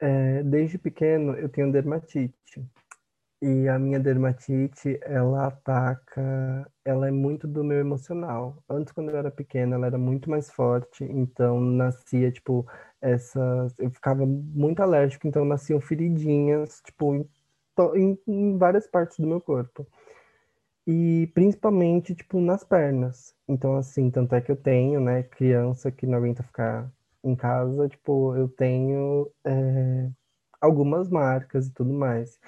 [0.00, 2.34] é, desde pequeno eu tenho dermatite.
[3.42, 8.56] E a minha dermatite, ela ataca, ela é muito do meu emocional.
[8.68, 12.66] Antes, quando eu era pequena, ela era muito mais forte, então nascia, tipo,
[13.02, 13.78] essas.
[13.78, 17.28] Eu ficava muito alérgico, então nasciam feridinhas, tipo,
[17.96, 19.86] em, em, várias partes do meu corpo.
[20.86, 23.34] E principalmente, tipo, nas pernas.
[23.48, 26.90] Então, assim, tanto é que eu tenho, né, criança que não aguenta ficar
[27.22, 30.10] em casa, tipo, eu tenho é,
[30.60, 32.38] algumas marcas e tudo mais.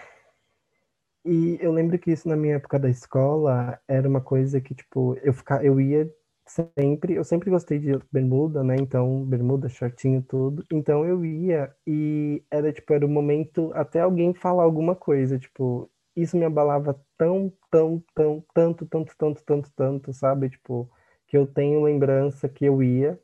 [1.24, 5.16] E eu lembro que isso na minha época da escola era uma coisa que, tipo,
[5.22, 6.08] eu, ficar, eu ia
[6.46, 8.76] sempre, eu sempre gostei de bermuda, né?
[8.80, 10.64] Então, bermuda, shortinho, tudo.
[10.72, 15.90] Então eu ia e era, tipo, era o momento até alguém falar alguma coisa, tipo,
[16.14, 20.50] isso me abalava tão, tão, tão, tanto, tanto, tanto, tanto, tanto, sabe?
[20.50, 20.90] Tipo,
[21.26, 23.18] que eu tenho lembrança que eu ia.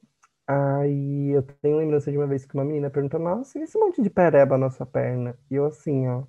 [0.46, 4.02] Aí eu tenho lembrança de uma vez que uma menina perguntou, nossa, e esse monte
[4.02, 5.38] de pereba na sua perna?
[5.50, 6.24] E eu assim, ó,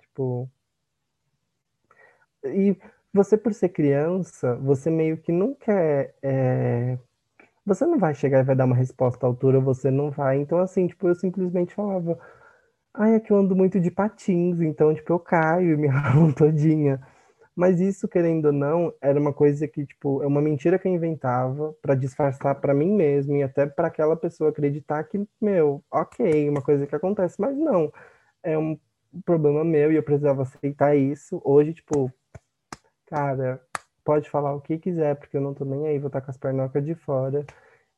[0.00, 0.50] tipo.
[2.44, 2.76] E
[3.12, 6.14] você, por ser criança, você meio que não quer.
[6.22, 6.98] É...
[7.66, 10.38] Você não vai chegar e vai dar uma resposta à altura, você não vai.
[10.38, 12.18] Então, assim, tipo, eu simplesmente falava,
[12.94, 16.32] ai, é que eu ando muito de patins, então, tipo, eu caio e me ralo
[16.34, 17.00] todinha.
[17.54, 20.92] Mas isso, querendo ou não, era uma coisa que, tipo, é uma mentira que eu
[20.94, 26.48] inventava para disfarçar para mim mesmo e até para aquela pessoa acreditar que, meu, ok,
[26.48, 27.92] uma coisa que acontece, mas não,
[28.42, 28.78] é um
[29.24, 31.40] problema meu e eu precisava aceitar isso.
[31.44, 32.10] Hoje, tipo,
[33.12, 33.60] cara,
[34.04, 36.38] pode falar o que quiser, porque eu não tô nem aí, vou estar com as
[36.38, 37.44] pernocas de fora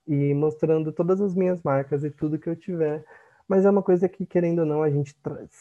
[0.07, 3.05] e mostrando todas as minhas marcas e tudo que eu tiver
[3.49, 5.15] mas é uma coisa que, querendo ou não, a gente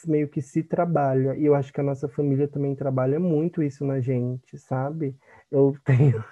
[0.05, 1.35] meio que se trabalha.
[1.35, 5.15] E eu acho que a nossa família também trabalha muito isso na gente, sabe?
[5.51, 6.23] Eu tenho.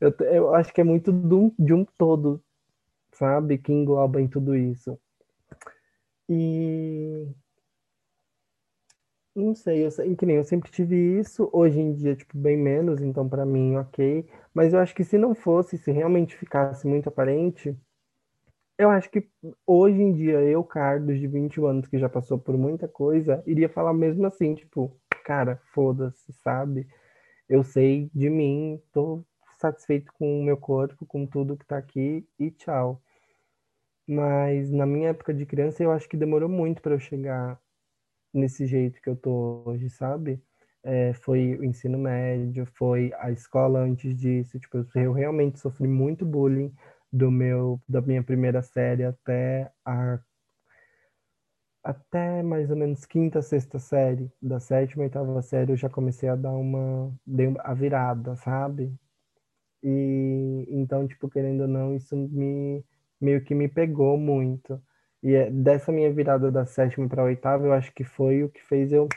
[0.00, 2.40] eu, eu acho que é muito de um, de um todo,
[3.12, 3.58] sabe?
[3.58, 4.98] Que engloba em tudo isso.
[6.28, 7.28] E.
[9.36, 13.02] Não sei, eu, que nem eu sempre tive isso, hoje em dia, tipo, bem menos,
[13.02, 14.26] então para mim, ok.
[14.54, 17.76] Mas eu acho que se não fosse, se realmente ficasse muito aparente,
[18.78, 19.28] eu acho que
[19.66, 23.68] hoje em dia, eu, Carlos, de 21 anos, que já passou por muita coisa, iria
[23.68, 24.94] falar mesmo assim, tipo,
[25.24, 26.86] cara, foda-se, sabe?
[27.48, 29.24] Eu sei de mim, tô
[29.58, 33.02] satisfeito com o meu corpo, com tudo que tá aqui e tchau.
[34.08, 37.60] Mas na minha época de criança, eu acho que demorou muito para eu chegar
[38.38, 40.42] nesse jeito que eu tô hoje, sabe?
[40.82, 46.24] É, foi o ensino médio, foi a escola antes disso, tipo, eu realmente sofri muito
[46.24, 46.72] bullying
[47.12, 50.18] do meu da minha primeira série até a
[51.82, 56.34] até mais ou menos quinta, sexta série, da sétima, oitava série, eu já comecei a
[56.36, 57.14] dar uma,
[57.60, 58.92] a virada, sabe?
[59.82, 62.84] E então, tipo, querendo ou não, isso me
[63.20, 64.82] meio que me pegou muito.
[65.26, 68.62] E é, dessa minha virada da sétima para oitava, eu acho que foi o que
[68.62, 69.08] fez eu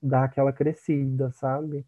[0.00, 1.84] dar aquela crescida, sabe?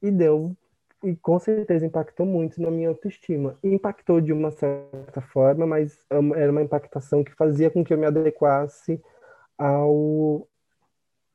[0.00, 0.56] E deu
[1.04, 3.54] e com certeza impactou muito na minha autoestima.
[3.62, 8.06] Impactou de uma certa forma, mas era uma impactação que fazia com que eu me
[8.06, 8.98] adequasse
[9.58, 10.48] ao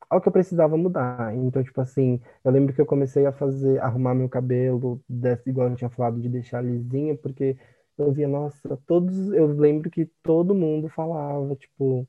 [0.10, 1.36] ao que eu precisava mudar.
[1.36, 5.70] Então, tipo assim, eu lembro que eu comecei a fazer, arrumar meu cabelo, desse, igual
[5.70, 7.56] eu tinha falado, de deixar lisinho, porque
[7.98, 12.08] eu via, nossa, todos, eu lembro que todo mundo falava, tipo,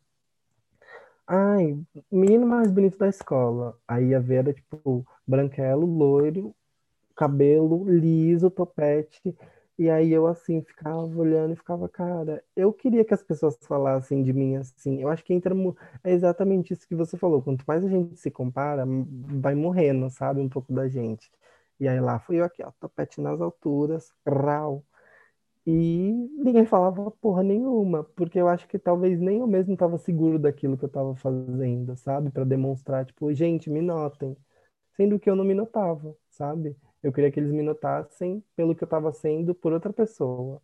[1.27, 1.79] ai,
[2.11, 3.79] menino mais bonito da escola.
[3.87, 6.55] Aí a Vera, tipo, branquelo, loiro,
[7.17, 9.37] cabelo liso, topete.
[9.79, 14.23] E aí eu assim ficava olhando e ficava, cara, eu queria que as pessoas falassem
[14.23, 15.01] de mim assim.
[15.03, 15.55] Eu acho que entra
[16.05, 17.43] é exatamente isso que você falou.
[17.43, 21.31] Quanto mais a gente se compara, vai morrendo, sabe, um pouco da gente.
[21.81, 24.85] E aí lá fui eu aqui, ó, topete nas alturas, rau.
[25.67, 30.39] E ninguém falava porra nenhuma, porque eu acho que talvez nem eu mesmo estava seguro
[30.39, 32.31] daquilo que eu estava fazendo, sabe?
[32.31, 34.37] Para demonstrar, tipo, gente, me notem.
[34.95, 36.77] Sendo que eu não me notava, sabe?
[37.03, 40.61] Eu queria que eles me notassem pelo que eu estava sendo por outra pessoa.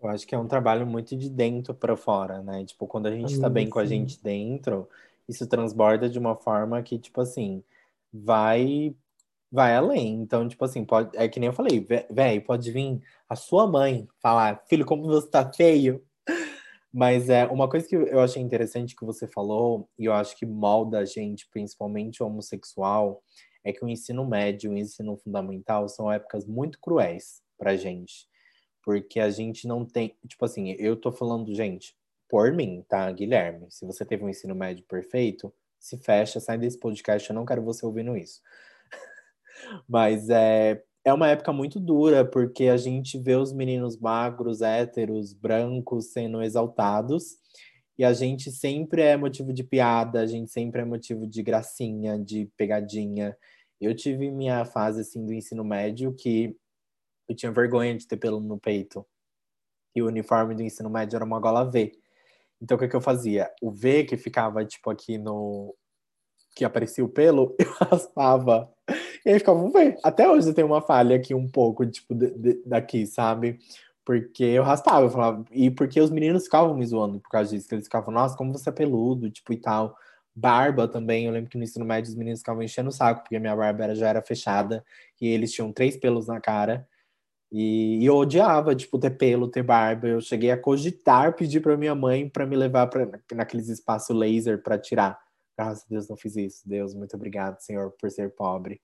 [0.00, 2.64] Eu acho que é um trabalho muito de dentro para fora, né?
[2.64, 4.88] Tipo, quando a gente está bem com a gente dentro,
[5.28, 7.62] isso transborda de uma forma que, tipo assim,
[8.12, 8.94] vai
[9.52, 10.14] vai além.
[10.14, 14.08] Então, tipo assim, pode, é que nem eu falei, velho, pode vir a sua mãe
[14.20, 16.02] falar, filho, como você tá feio.
[16.92, 20.44] Mas é uma coisa que eu achei interessante que você falou, e eu acho que
[20.44, 23.22] molda a gente, principalmente homossexual,
[23.64, 28.26] é que o ensino médio e o ensino fundamental são épocas muito cruéis pra gente.
[28.84, 30.16] Porque a gente não tem.
[30.26, 31.96] Tipo assim, eu tô falando, gente,
[32.28, 33.66] por mim, tá, Guilherme?
[33.70, 37.62] Se você teve um ensino médio perfeito, se fecha, sai desse podcast, eu não quero
[37.62, 38.40] você ouvindo isso.
[39.88, 45.32] Mas é, é uma época muito dura, porque a gente vê os meninos magros, héteros,
[45.32, 47.36] brancos sendo exaltados,
[47.98, 52.18] e a gente sempre é motivo de piada, a gente sempre é motivo de gracinha,
[52.18, 53.36] de pegadinha.
[53.80, 56.56] Eu tive minha fase assim do ensino médio que
[57.28, 59.06] eu tinha vergonha de ter pelo no peito.
[59.94, 61.92] E o uniforme do ensino médio era uma gola V.
[62.60, 63.50] Então o que, que eu fazia?
[63.60, 65.74] O V que ficava tipo aqui no
[66.54, 68.71] que aparecia o pelo, eu raspava
[69.24, 69.98] e aí ficava, vamos ver.
[70.02, 73.58] Até hoje eu tenho uma falha aqui um pouco, tipo, de, de, daqui, sabe?
[74.04, 77.68] Porque eu raspava, eu falava, e porque os meninos ficavam me zoando por causa disso,
[77.68, 79.96] que eles ficavam, nossa, como você é peludo, tipo, e tal.
[80.34, 83.38] Barba também, eu lembro que no ensino médio os meninos ficavam enchendo o saco, porque
[83.38, 84.84] minha barba era, já era fechada,
[85.20, 86.88] e eles tinham três pelos na cara.
[87.52, 90.08] E, e eu odiava, tipo, ter pelo, ter barba.
[90.08, 94.62] Eu cheguei a cogitar pedir para minha mãe para me levar para naqueles espaços laser
[94.62, 95.21] para tirar.
[95.56, 96.68] Graças a Deus não fiz isso.
[96.68, 98.80] Deus, muito obrigado, Senhor, por ser pobre.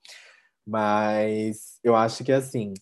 [0.67, 2.75] Mas eu acho que assim,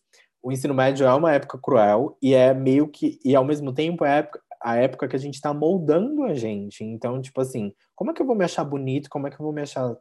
[0.42, 4.04] o ensino médio é uma época cruel e é meio que e ao mesmo tempo
[4.04, 6.82] é a época, a época que a gente está moldando a gente.
[6.82, 9.08] Então, tipo assim, como é que eu vou me achar bonito?
[9.08, 9.96] Como é que eu vou me achar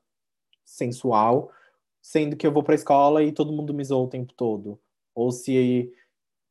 [0.66, 1.52] sensual,
[2.02, 4.80] sendo que eu vou para a escola e todo mundo me zoa o tempo todo?
[5.14, 5.94] Ou se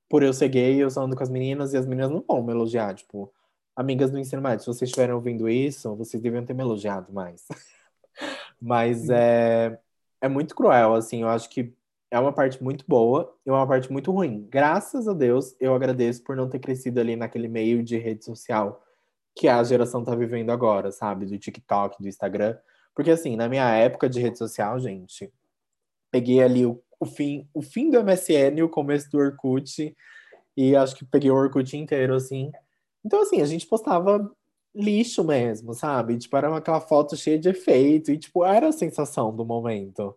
[0.09, 2.40] por eu ser gay, eu só ando com as meninas e as meninas não vão
[2.44, 3.34] me elogiar, tipo,
[3.77, 7.47] amigas do ensino médio, se vocês estiverem ouvindo isso, vocês deviam ter me elogiado mais.
[8.61, 9.79] Mas é,
[10.21, 11.75] é muito cruel, assim, eu acho que
[12.11, 14.47] é uma parte muito boa e uma parte muito ruim.
[14.49, 18.85] Graças a Deus, eu agradeço por não ter crescido ali naquele meio de rede social
[19.35, 21.27] que a geração tá vivendo agora, sabe?
[21.27, 22.57] Do TikTok, do Instagram.
[22.95, 25.33] Porque, assim, na minha época de rede social, gente,
[26.11, 29.97] peguei ali o, o fim, o fim do MSN, o começo do Orkut,
[30.57, 32.53] e acho que peguei o Orkut inteiro, assim,
[33.05, 34.31] então, assim, a gente postava
[34.75, 36.19] lixo mesmo, sabe?
[36.19, 40.17] Tipo, era aquela foto cheia de efeito e, tipo, era a sensação do momento.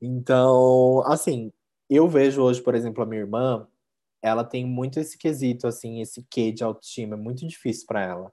[0.00, 1.52] Então, assim,
[1.90, 3.66] eu vejo hoje, por exemplo, a minha irmã,
[4.22, 8.32] ela tem muito esse quesito, assim, esse quê de autoestima, é muito difícil para ela.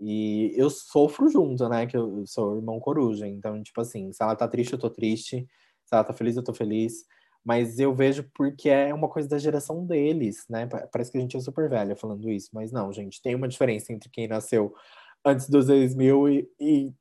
[0.00, 1.86] E eu sofro junto, né?
[1.86, 3.28] Que eu sou irmão coruja.
[3.28, 5.46] Então, tipo assim, se ela tá triste, eu tô triste.
[5.84, 7.04] Se ela tá feliz, eu tô feliz
[7.44, 10.66] mas eu vejo porque é uma coisa da geração deles, né?
[10.66, 13.92] Parece que a gente é super velha falando isso, mas não, gente, tem uma diferença
[13.92, 14.74] entre quem nasceu
[15.24, 16.92] antes dos 2000 e, e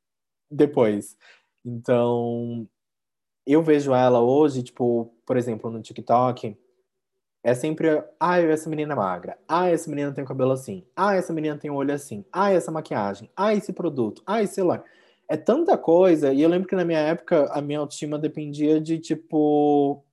[0.49, 1.17] depois.
[1.65, 2.67] Então,
[3.45, 6.57] eu vejo ela hoje, tipo, por exemplo, no TikTok,
[7.43, 11.15] é sempre, ah, essa menina é magra, ah, essa menina tem o cabelo assim, ah,
[11.15, 14.83] essa menina tem o olho assim, ah, essa maquiagem, ah, esse produto, ah, esse celular.
[15.27, 18.99] É tanta coisa, e eu lembro que na minha época a minha autoestima dependia de,
[18.99, 20.03] tipo,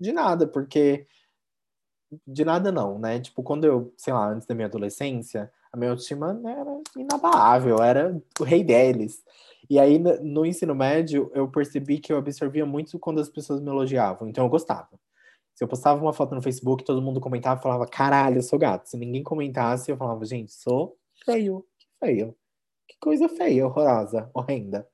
[0.00, 1.06] de nada, porque
[2.26, 3.20] de nada não, né?
[3.20, 8.20] Tipo, quando eu, sei lá, antes da minha adolescência, a minha autoestima era inabalável, era
[8.38, 9.22] o rei deles.
[9.68, 13.70] E aí, no ensino médio, eu percebi que eu absorvia muito quando as pessoas me
[13.70, 14.90] elogiavam, então eu gostava.
[15.54, 18.88] Se eu postava uma foto no Facebook, todo mundo comentava falava, caralho, eu sou gato.
[18.88, 22.36] Se ninguém comentasse, eu falava, gente, sou feio, que feio.
[22.88, 24.86] Que coisa feia, horrorosa, horrenda.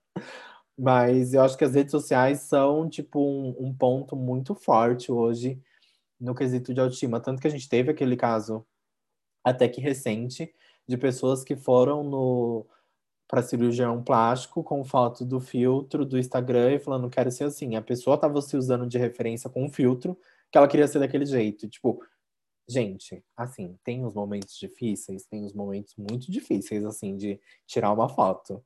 [0.81, 5.61] Mas eu acho que as redes sociais são, tipo, um, um ponto muito forte hoje
[6.19, 7.21] no quesito de autoestima.
[7.21, 8.67] Tanto que a gente teve aquele caso
[9.45, 10.55] até que recente
[10.89, 12.67] de pessoas que foram no
[13.29, 17.77] para cirurgião plástico com foto do filtro do Instagram e falando quero ser assim.
[17.77, 20.19] A pessoa estava se usando de referência com um filtro
[20.51, 21.69] que ela queria ser daquele jeito.
[21.69, 22.03] Tipo,
[22.67, 28.09] gente, assim, tem os momentos difíceis, tem os momentos muito difíceis assim de tirar uma
[28.09, 28.65] foto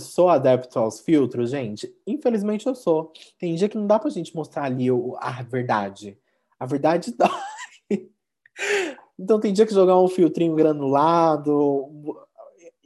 [0.00, 1.94] sou adepto aos filtros, gente?
[2.06, 3.12] Infelizmente eu sou.
[3.38, 6.18] Tem dia que não dá pra gente mostrar ali o, a verdade.
[6.58, 8.10] A verdade dói.
[9.18, 11.90] então tem dia que jogar um filtrinho granulado.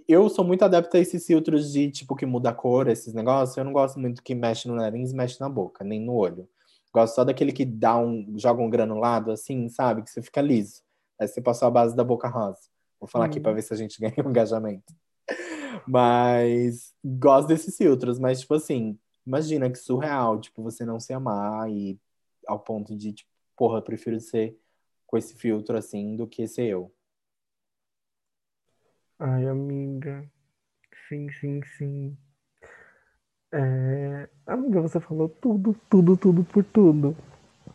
[0.07, 3.57] Eu sou muito adepto a esses filtros de tipo que muda a cor, esses negócios.
[3.57, 6.49] Eu não gosto muito que mexe no nariz, mexe na boca, nem no olho.
[6.93, 10.03] Gosto só daquele que dá um, joga um granulado assim, sabe?
[10.03, 10.83] Que você fica liso.
[11.19, 12.61] Aí você passou a base da boca rosa.
[13.01, 13.29] Vou falar hum.
[13.29, 14.95] aqui para ver se a gente ganha um engajamento.
[15.87, 21.71] Mas gosto desses filtros, mas tipo assim, imagina que surreal, tipo, você não se amar
[21.71, 21.99] e
[22.47, 24.59] ao ponto de, tipo, porra, eu prefiro ser
[25.07, 26.93] com esse filtro assim do que ser eu.
[29.19, 30.31] Ai, amiga.
[31.09, 32.17] Sim, sim, sim.
[33.53, 34.29] É...
[34.47, 37.17] Amiga, você falou tudo, tudo, tudo por tudo.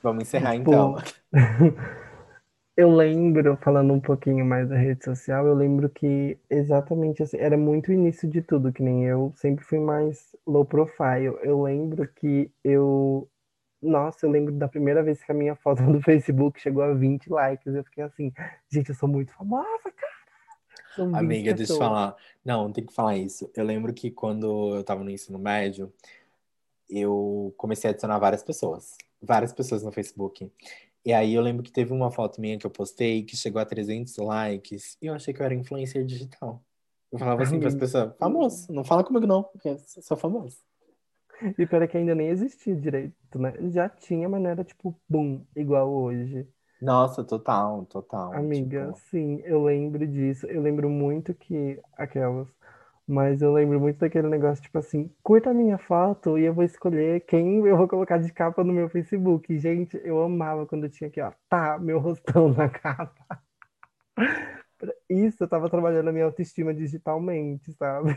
[0.01, 0.69] Vamos encerrar tipo...
[0.69, 0.95] então.
[2.75, 7.55] Eu lembro, falando um pouquinho mais da rede social, eu lembro que exatamente assim, era
[7.55, 11.37] muito o início de tudo, que nem eu sempre fui mais low profile.
[11.43, 13.29] Eu lembro que eu.
[13.79, 17.29] Nossa, eu lembro da primeira vez que a minha foto do Facebook chegou a 20
[17.29, 17.75] likes.
[17.75, 18.33] Eu fiquei assim,
[18.71, 20.13] gente, eu sou muito famosa, cara.
[20.95, 22.15] São 20 Amiga, deixa eu falar.
[22.43, 23.51] Não, tem que falar isso.
[23.55, 25.93] Eu lembro que quando eu tava no ensino médio,
[26.89, 28.97] eu comecei a adicionar várias pessoas.
[29.21, 30.51] Várias pessoas no Facebook.
[31.05, 33.65] E aí eu lembro que teve uma foto minha que eu postei que chegou a
[33.65, 36.63] 300 likes e eu achei que eu era influencer digital.
[37.11, 40.57] Eu falava assim para as pessoas, famoso, não fala comigo não, porque sou famoso.
[41.57, 43.53] E pera que ainda nem existia direito, né?
[43.69, 46.47] Já tinha, mas não era tipo, boom, igual hoje.
[46.81, 48.33] Nossa, total, total.
[48.33, 50.45] Amiga, Tipo, sim, eu lembro disso.
[50.47, 52.47] Eu lembro muito que aquelas,
[53.07, 56.63] mas eu lembro muito daquele negócio, tipo assim, curta a minha foto e eu vou
[56.63, 59.57] escolher quem eu vou colocar de capa no meu Facebook.
[59.57, 63.41] Gente, eu amava quando eu tinha aqui, ó, tá, meu rostão na capa.
[65.09, 68.15] Isso, eu tava trabalhando a minha autoestima digitalmente, sabe?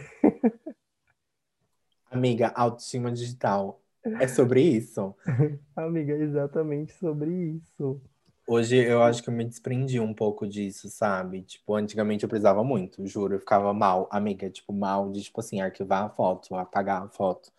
[2.11, 3.81] amiga, autoestima digital.
[4.21, 5.17] É sobre isso.
[5.75, 8.01] Amiga, exatamente sobre isso.
[8.49, 11.43] Hoje eu acho que eu me desprendi um pouco disso, sabe?
[11.43, 15.61] Tipo, antigamente eu precisava muito, juro, eu ficava mal, amiga, tipo, mal de, tipo assim,
[15.61, 17.53] arquivar a foto, apagar a foto.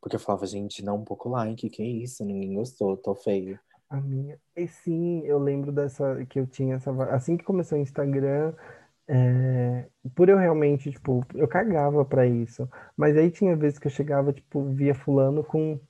[0.00, 2.24] Porque eu falava, gente, dá um pouco like, que isso?
[2.24, 3.58] Ninguém gostou, tô feio.
[3.90, 4.38] A minha.
[4.56, 6.90] E sim, eu lembro dessa que eu tinha essa.
[7.14, 8.54] Assim que começou o Instagram,
[9.08, 12.68] é, por eu realmente, tipo, eu cagava pra isso.
[12.96, 15.80] Mas aí tinha vezes que eu chegava, tipo, via fulano com.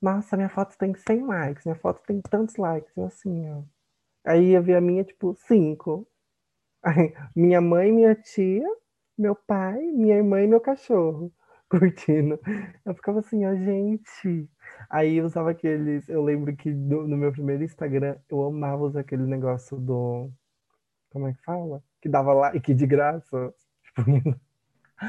[0.00, 3.62] Nossa, minha foto tem 100 likes, minha foto tem tantos likes, eu assim, ó.
[4.28, 6.06] Aí ia ver a minha, tipo, cinco.
[6.82, 8.66] Aí, minha mãe, minha tia,
[9.16, 11.32] meu pai, minha irmã e meu cachorro
[11.70, 12.38] curtindo.
[12.84, 14.46] Eu ficava assim, ó, gente.
[14.90, 16.08] Aí eu usava aqueles.
[16.10, 20.30] Eu lembro que no, meu primeiro Instagram eu amava usar aquele negócio do.
[21.10, 21.82] Como é que fala?
[22.02, 23.54] Que dava like de graça.
[23.96, 24.38] Tipo,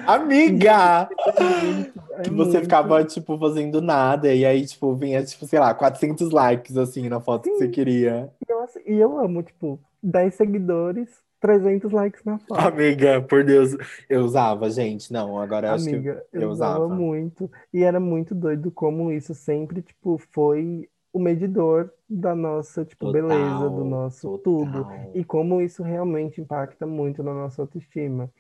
[0.06, 1.10] Amiga!
[2.22, 6.76] Que você ficava, tipo, fazendo nada, e aí, tipo, vinha, tipo, sei lá, 400 likes,
[6.78, 8.30] assim, na foto que você Sim, queria.
[8.50, 12.64] nossa, e eu amo, tipo, 10 seguidores, 300 likes na foto.
[12.68, 13.72] Amiga, por Deus,
[14.10, 15.12] eu usava, gente.
[15.14, 16.88] Não, agora eu acho que Amiga, eu eu usava usava.
[16.90, 23.06] muito e era muito doido como isso sempre, tipo, foi o medidor da nossa, tipo,
[23.08, 25.12] beleza, do Total, nosso tudo total.
[25.14, 28.32] e como isso realmente impacta muito na nossa autoestima.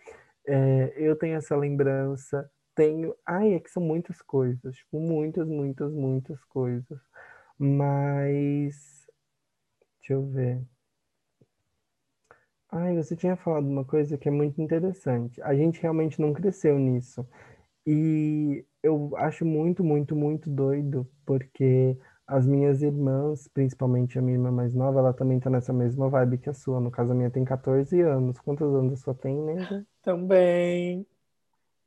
[0.51, 5.93] É, eu tenho essa lembrança, tenho, ai, é que são muitas coisas, tipo, muitas, muitas,
[5.93, 6.99] muitas coisas,
[7.57, 9.05] mas
[10.01, 10.65] deixa eu ver.
[12.71, 15.41] Ai, você tinha falado uma coisa que é muito interessante.
[15.41, 17.27] A gente realmente não cresceu nisso.
[17.87, 21.97] E eu acho muito, muito, muito doido, porque
[22.29, 26.37] as minhas irmãs, principalmente a minha irmã mais nova, ela também tá nessa mesma vibe
[26.37, 26.79] que a sua.
[26.79, 28.39] No caso, a minha tem 14 anos.
[28.39, 29.85] Quantos anos a sua tem, nega?
[30.01, 31.05] Também.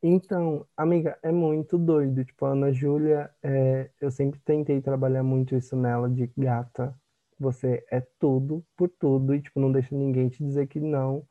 [0.02, 2.24] Então, amiga, é muito doido.
[2.24, 6.94] Tipo, a Ana Júlia, é, eu sempre tentei trabalhar muito isso nela, de gata.
[7.38, 11.24] Você é tudo por tudo, e, tipo, não deixa ninguém te dizer que não.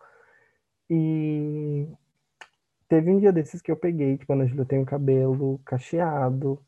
[0.89, 1.87] E
[2.91, 6.61] Teve um dia desses que eu peguei, tipo, a Ana Júlia tem o cabelo cacheado,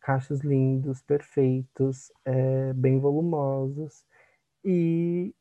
[0.00, 4.04] cachos lindos, perfeitos, é, bem volumosos.
[4.64, 5.34] E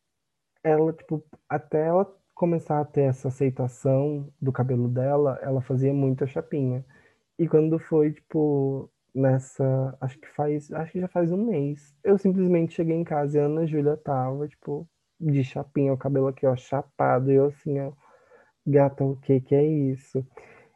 [0.63, 6.25] ela, tipo, até ela começar a ter essa aceitação do cabelo dela, ela fazia muita
[6.28, 6.86] chapinha.
[7.38, 12.17] E quando foi, tipo, nessa, acho que faz, acho que já faz um mês, eu
[12.17, 14.88] simplesmente cheguei em casa e a Ana Júlia tava, tipo,
[15.19, 17.91] de chapinha, o cabelo aqui, ó, chapado, e eu assim, ó,
[18.65, 20.25] gata, o que que é isso?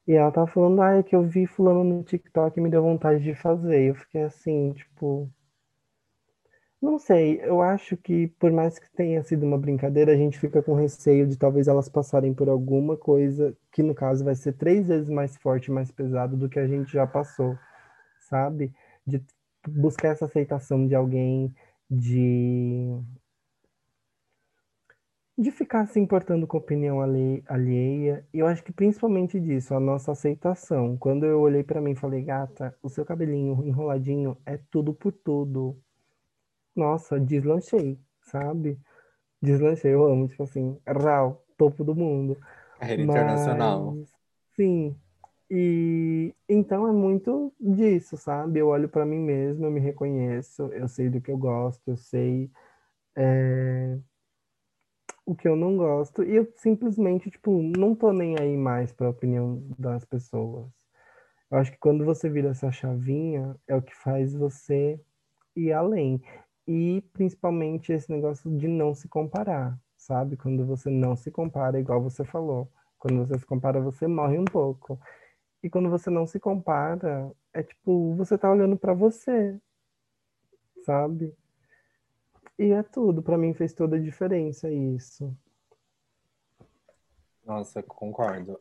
[0.08, 2.82] E ela tava falando, ah, é que eu vi fulano no TikTok e me deu
[2.84, 3.90] vontade de fazer.
[3.90, 5.30] Eu fiquei assim, tipo,
[6.82, 10.62] não sei, eu acho que por mais que tenha sido uma brincadeira, a gente fica
[10.62, 14.90] com receio de talvez elas passarem por alguma coisa que no caso vai ser três
[14.90, 17.58] vezes mais forte, mais pesado do que a gente já passou,
[18.30, 18.74] sabe?
[19.08, 19.24] De
[19.68, 21.56] buscar essa aceitação de alguém,
[21.90, 23.00] de
[25.38, 28.28] de ficar se importando com a opinião alhe- alheia.
[28.34, 30.98] Eu acho que principalmente disso, a nossa aceitação.
[30.98, 35.12] Quando eu olhei pra mim e falei, gata, o seu cabelinho enroladinho é tudo por
[35.12, 35.78] tudo.
[36.76, 38.80] Nossa, deslanchei, sabe?
[39.42, 42.38] Deslanchei, eu amo, tipo assim, rau, topo do mundo.
[42.78, 44.00] Carreira internacional.
[44.00, 44.10] Mas,
[44.56, 44.96] sim.
[45.50, 48.60] E então é muito disso, sabe?
[48.60, 51.98] Eu olho pra mim mesmo, eu me reconheço, eu sei do que eu gosto, eu
[51.98, 52.52] sei
[55.26, 59.10] o que eu não gosto, e eu simplesmente, tipo, não tô nem aí mais pra
[59.10, 60.68] opinião das pessoas.
[61.52, 65.00] Eu acho que quando você vira essa chavinha, é o que faz você
[65.56, 66.22] ir além.
[66.68, 70.38] E principalmente esse negócio de não se comparar, sabe?
[70.38, 72.72] Quando você não se compara, igual você falou.
[72.98, 75.00] Quando você se compara, você morre um pouco.
[75.62, 79.60] E quando você não se compara, é tipo, você tá olhando para você,
[80.86, 81.34] sabe?
[82.58, 85.36] E é tudo, para mim fez toda a diferença isso.
[87.46, 88.60] Nossa, concordo.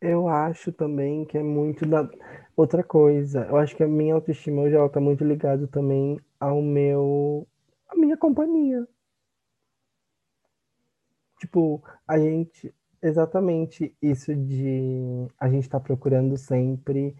[0.00, 2.08] Eu acho também que é muito da
[2.56, 3.44] outra coisa.
[3.46, 7.46] Eu acho que a minha autoestima hoje ela tá muito ligado também ao meu
[7.88, 8.86] a minha companhia.
[11.40, 12.72] Tipo, a gente
[13.02, 17.16] exatamente isso de a gente tá procurando sempre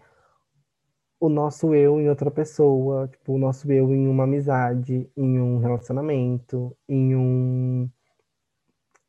[1.19, 5.59] o nosso eu em outra pessoa, tipo, o nosso eu em uma amizade, em um
[5.59, 7.89] relacionamento, em um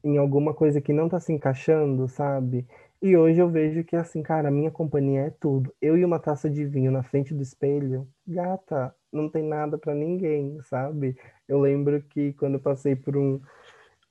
[0.02, 2.66] em alguma coisa que não tá se encaixando, sabe?
[3.02, 5.74] E hoje eu vejo que, assim, cara, minha companhia é tudo.
[5.80, 9.94] Eu e uma taça de vinho na frente do espelho, gata, não tem nada para
[9.94, 11.16] ninguém, sabe?
[11.48, 13.40] Eu lembro que quando eu passei por um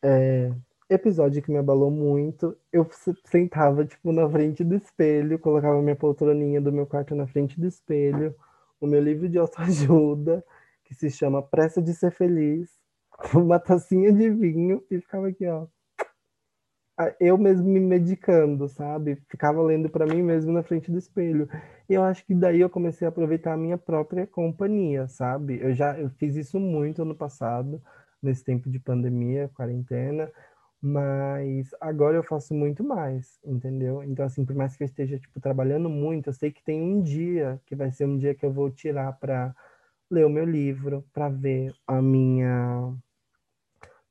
[0.03, 0.51] é,
[0.89, 2.87] episódio que me abalou muito, eu
[3.25, 7.67] sentava, tipo, na frente do espelho, colocava minha poltroninha do meu quarto na frente do
[7.67, 8.35] espelho,
[8.81, 10.43] o meu livro de autoajuda,
[10.85, 12.69] que se chama Pressa de Ser Feliz,
[13.35, 15.67] uma tacinha de vinho e ficava aqui, ó
[17.19, 19.15] eu mesmo me medicando, sabe?
[19.29, 21.47] Ficava lendo para mim mesmo na frente do espelho.
[21.89, 25.59] E eu acho que daí eu comecei a aproveitar a minha própria companhia, sabe?
[25.61, 27.81] Eu já eu fiz isso muito no passado,
[28.21, 30.29] nesse tempo de pandemia, quarentena,
[30.81, 34.03] mas agora eu faço muito mais, entendeu?
[34.03, 37.01] Então assim, por mais que eu esteja tipo trabalhando muito, eu sei que tem um
[37.01, 39.55] dia que vai ser um dia que eu vou tirar para
[40.09, 42.93] ler o meu livro, para ver a minha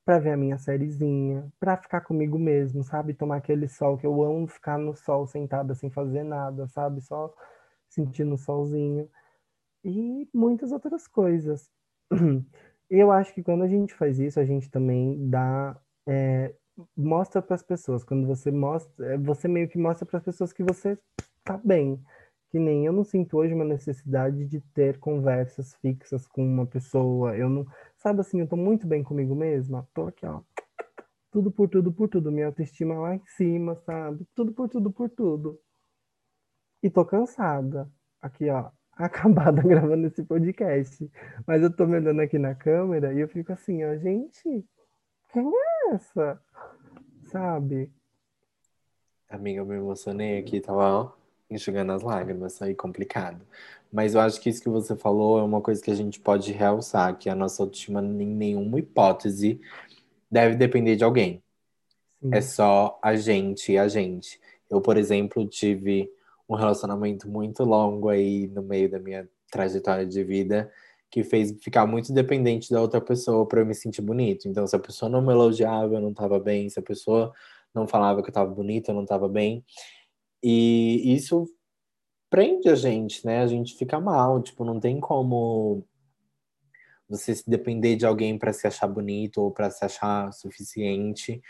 [0.04, 3.12] para ver a minha sériezinha, para ficar comigo mesmo, sabe?
[3.12, 7.02] Tomar aquele sol que eu amo ficar no sol sentada sem fazer nada, sabe?
[7.02, 7.34] Só
[7.88, 9.10] sentindo o solzinho
[9.84, 11.70] e muitas outras coisas.
[12.90, 15.78] Eu acho que quando a gente faz isso, a gente também dá
[16.08, 16.54] é,
[16.96, 18.02] mostra para as pessoas.
[18.02, 20.98] Quando você mostra, é, você meio que mostra para as pessoas que você
[21.44, 22.02] tá bem.
[22.50, 27.36] Que nem eu não sinto hoje uma necessidade de ter conversas fixas com uma pessoa.
[27.36, 27.66] Eu não,
[27.98, 29.86] Sabe assim, eu tô muito bem comigo mesma.
[29.92, 30.40] Tô aqui, ó.
[31.30, 32.32] Tudo por tudo por tudo.
[32.32, 34.26] Minha autoestima lá em cima, sabe?
[34.34, 35.60] Tudo por tudo por tudo.
[36.82, 37.90] E tô cansada.
[38.22, 38.70] Aqui, ó.
[38.94, 41.10] Acabada gravando esse podcast.
[41.46, 44.64] Mas eu tô me olhando aqui na câmera e eu fico assim, ó, gente,
[45.32, 46.40] quem é essa?
[47.24, 47.90] Sabe?
[49.28, 51.12] Amiga, eu me emocionei aqui, tava ó,
[51.50, 53.44] enxugando as lágrimas, aí complicado.
[53.92, 56.52] Mas eu acho que isso que você falou é uma coisa que a gente pode
[56.52, 59.60] realçar, que a nossa autoestima, em nenhuma hipótese,
[60.30, 61.42] deve depender de alguém.
[62.20, 62.34] Sim.
[62.34, 64.40] É só a gente e a gente.
[64.68, 66.10] Eu, por exemplo, tive
[66.48, 70.70] um relacionamento muito longo aí no meio da minha trajetória de vida
[71.10, 74.48] que fez ficar muito dependente da outra pessoa para eu me sentir bonito.
[74.48, 76.68] Então, se a pessoa não me elogiava, eu não estava bem.
[76.68, 77.32] Se a pessoa
[77.74, 79.64] não falava que eu estava bonita, eu não estava bem.
[80.42, 81.46] E isso
[82.30, 83.40] prende a gente, né?
[83.40, 85.84] A gente fica mal, tipo, não tem como
[87.08, 91.40] você se depender de alguém para se achar bonito ou para se achar suficiente.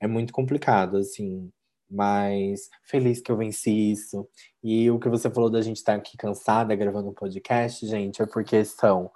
[0.00, 1.50] É muito complicado, assim.
[1.90, 4.28] Mas feliz que eu venci isso.
[4.62, 8.20] E o que você falou da gente estar tá aqui cansada gravando um podcast, gente,
[8.22, 9.10] é porque são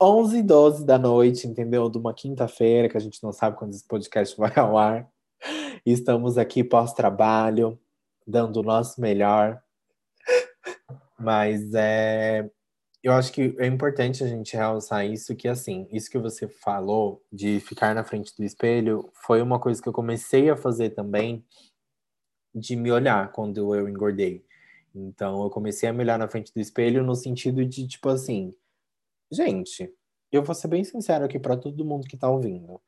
[0.00, 1.88] 11 e 12 da noite, entendeu?
[1.90, 5.08] De uma quinta-feira, que a gente não sabe quando esse podcast vai ao ar.
[5.84, 7.78] E estamos aqui pós-trabalho,
[8.26, 9.62] dando o nosso melhor
[11.18, 12.48] mas é,
[13.02, 17.22] eu acho que é importante a gente realçar isso, que assim, isso que você falou
[17.32, 21.44] de ficar na frente do espelho foi uma coisa que eu comecei a fazer também
[22.54, 24.44] de me olhar quando eu engordei.
[24.94, 28.54] Então eu comecei a me olhar na frente do espelho no sentido de tipo assim,
[29.30, 29.92] gente,
[30.30, 32.80] eu vou ser bem sincero aqui para todo mundo que tá ouvindo.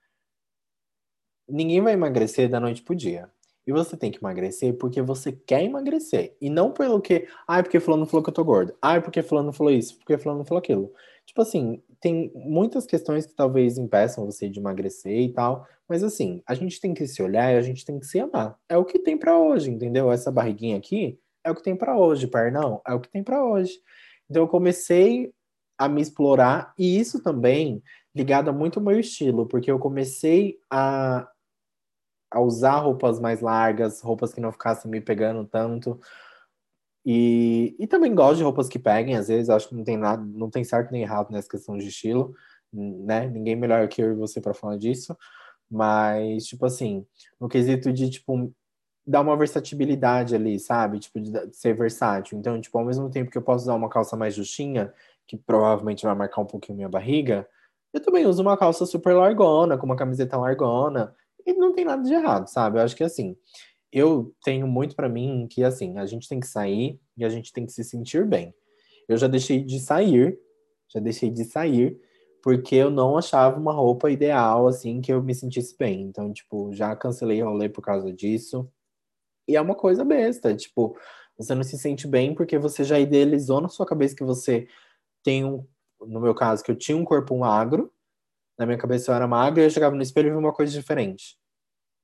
[1.49, 3.31] Ninguém vai emagrecer da noite pro dia.
[3.67, 6.37] E você tem que emagrecer porque você quer emagrecer.
[6.41, 8.75] E não pelo que, ai, ah, porque fulano falou que eu tô gordo.
[8.81, 10.93] Ai, ah, porque fulano falou isso, porque fulano falou aquilo.
[11.27, 15.67] Tipo assim, tem muitas questões que talvez impeçam você de emagrecer e tal.
[15.89, 18.57] Mas assim, a gente tem que se olhar e a gente tem que se amar.
[18.69, 20.13] É o que tem para hoje, entendeu?
[20.13, 23.45] Essa barriguinha aqui é o que tem para hoje, pernão, é o que tem para
[23.45, 23.81] hoje.
[24.31, 25.33] Então eu comecei
[25.79, 27.83] a me explorar e isso também
[28.15, 31.29] ligado muito ao meu estilo, porque eu comecei a
[32.37, 35.99] a usar roupas mais largas, roupas que não ficassem me pegando tanto.
[37.05, 40.23] E, e também gosto de roupas que peguem, às vezes, acho que não tem nada,
[40.23, 42.35] não tem certo nem errado nessa questão de estilo,
[42.73, 43.27] né?
[43.29, 45.17] Ninguém melhor que eu e você para falar disso.
[45.71, 47.07] Mas, tipo assim,
[47.41, 48.53] no quesito de, tipo,
[49.07, 50.99] dar uma versatilidade ali, sabe?
[50.99, 52.39] Tipo, de, ser versátil.
[52.39, 54.93] Então, tipo, ao mesmo tempo que eu posso usar uma calça mais justinha,
[55.27, 57.49] que provavelmente vai marcar um pouquinho minha barriga,
[57.95, 61.15] Eu também uso uma calça super largona, com uma camiseta largona,
[61.47, 62.79] e não tem nada de errado, sabe?
[62.79, 63.37] Eu acho que assim,
[63.93, 67.53] eu tenho muito para mim que assim, a gente tem que sair e a gente
[67.53, 68.55] tem que se sentir bem.
[69.09, 70.39] Eu já deixei de sair,
[70.93, 71.99] já deixei de sair
[72.43, 76.03] porque eu não achava uma roupa ideal assim que eu me sentisse bem.
[76.03, 78.69] Então, tipo, já cancelei rolê por causa disso.
[79.49, 80.97] E é uma coisa besta, tipo,
[81.39, 84.67] você não se sente bem porque você já idealizou na sua cabeça que você
[85.23, 85.65] tem um,
[86.01, 87.93] no meu caso, que eu tinha um corpo magro,
[88.59, 90.73] na minha cabeça eu era magro e eu chegava no espelho e via uma coisa
[90.73, 91.37] diferente.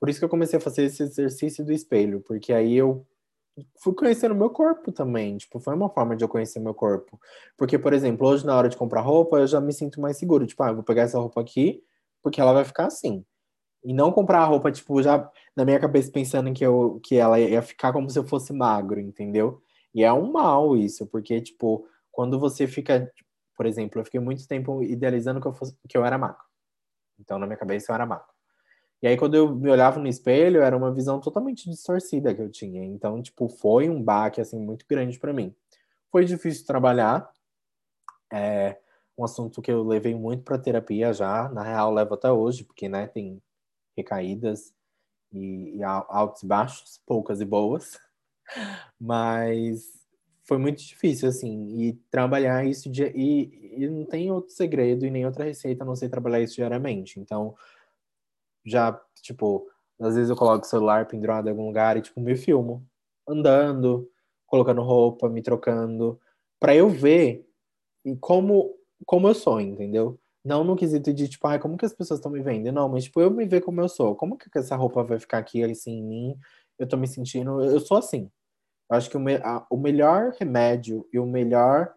[0.00, 3.06] Por isso que eu comecei a fazer esse exercício do espelho, porque aí eu
[3.78, 5.36] fui conhecendo meu corpo também.
[5.36, 7.20] Tipo, foi uma forma de eu conhecer meu corpo.
[7.56, 10.46] Porque, por exemplo, hoje na hora de comprar roupa, eu já me sinto mais seguro.
[10.46, 11.82] Tipo, ah, eu vou pegar essa roupa aqui,
[12.22, 13.24] porque ela vai ficar assim.
[13.84, 17.38] E não comprar a roupa, tipo, já na minha cabeça pensando que, eu, que ela
[17.38, 19.60] ia ficar como se eu fosse magro, entendeu?
[19.94, 23.10] E é um mal isso, porque, tipo, quando você fica,
[23.62, 26.42] por exemplo, eu fiquei muito tempo idealizando que eu, fosse, que eu era magro.
[27.16, 28.26] Então, na minha cabeça, eu era magro.
[29.00, 32.50] E aí, quando eu me olhava no espelho, era uma visão totalmente distorcida que eu
[32.50, 32.84] tinha.
[32.84, 35.54] Então, tipo, foi um baque, assim, muito grande para mim.
[36.10, 37.30] Foi difícil trabalhar.
[38.32, 38.80] É
[39.16, 41.48] um assunto que eu levei muito para terapia já.
[41.48, 43.40] Na real, levo até hoje, porque, né, tem
[43.96, 44.74] recaídas
[45.32, 47.96] e, e altos e baixos, poucas e boas.
[48.98, 50.01] Mas
[50.44, 55.10] foi muito difícil, assim, e trabalhar isso, de, e, e não tem outro segredo e
[55.10, 57.20] nem outra receita a não ser trabalhar isso diariamente.
[57.20, 57.54] Então,
[58.64, 59.68] já, tipo,
[60.00, 62.84] às vezes eu coloco o celular pendurado em algum lugar e, tipo, me filmo
[63.26, 64.10] andando,
[64.46, 66.20] colocando roupa, me trocando,
[66.60, 67.46] para eu ver
[68.20, 68.74] como,
[69.06, 70.18] como eu sou, entendeu?
[70.44, 72.72] Não no quesito de, tipo, ah, como que as pessoas estão me vendo?
[72.72, 74.16] Não, mas, tipo, eu me ver como eu sou.
[74.16, 76.36] Como que essa roupa vai ficar aqui, assim, em mim?
[76.78, 77.62] Eu tô me sentindo...
[77.62, 78.28] Eu sou assim.
[78.92, 81.94] Acho que o, me, a, o melhor remédio e o melhor...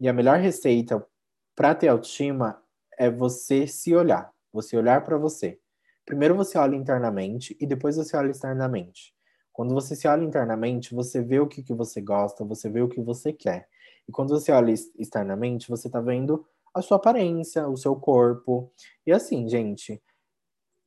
[0.00, 1.06] E a melhor receita
[1.54, 2.60] para ter autoestima
[2.98, 4.32] é você se olhar.
[4.52, 5.58] Você olhar para você.
[6.04, 9.14] Primeiro você olha internamente e depois você olha externamente.
[9.52, 12.88] Quando você se olha internamente, você vê o que, que você gosta, você vê o
[12.88, 13.68] que você quer.
[14.06, 16.44] E quando você olha externamente, você tá vendo
[16.74, 18.70] a sua aparência, o seu corpo.
[19.06, 20.02] E assim, gente,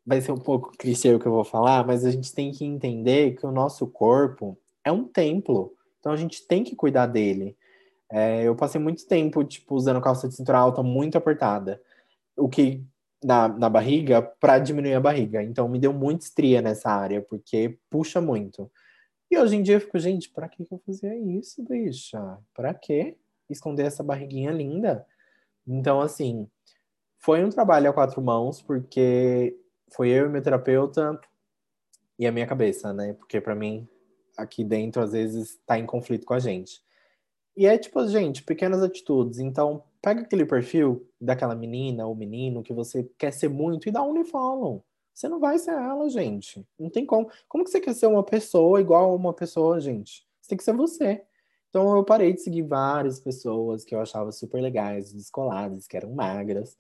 [0.06, 2.66] vai ser um pouco clichê o que eu vou falar, mas a gente tem que
[2.66, 4.58] entender que o nosso corpo
[4.88, 5.74] é um templo.
[6.00, 7.58] Então a gente tem que cuidar dele.
[8.10, 11.82] É, eu passei muito tempo, tipo, usando calça de cintura alta muito apertada.
[12.36, 12.84] O que
[13.24, 15.44] na, na barriga para diminuir a barriga.
[15.44, 18.70] Então me deu muita estria nessa área, porque puxa muito.
[19.30, 22.38] E hoje em dia eu fico, gente, para que eu fazia isso, bicha?
[22.54, 23.18] Para que
[23.50, 25.06] esconder essa barriguinha linda?
[25.68, 26.48] Então, assim,
[27.18, 29.58] foi um trabalho a quatro mãos, porque
[29.90, 31.20] foi eu e meu terapeuta
[32.18, 33.14] e a minha cabeça, né?
[33.14, 33.88] Porque para mim,
[34.38, 36.82] aqui dentro, às vezes, tá em conflito com a gente.
[37.56, 39.40] E é tipo, gente, pequenas atitudes.
[39.40, 44.04] Então, pega aquele perfil daquela menina ou menino que você quer ser muito e dá
[44.04, 44.86] um unfollow.
[45.14, 46.64] Você não vai ser ela, gente.
[46.78, 47.30] Não tem como.
[47.48, 50.28] Como que você quer ser uma pessoa igual a uma pessoa, gente?
[50.40, 51.24] Você tem que ser você.
[51.70, 56.12] Então eu parei de seguir várias pessoas que eu achava super legais, descoladas, que eram
[56.14, 56.78] magras.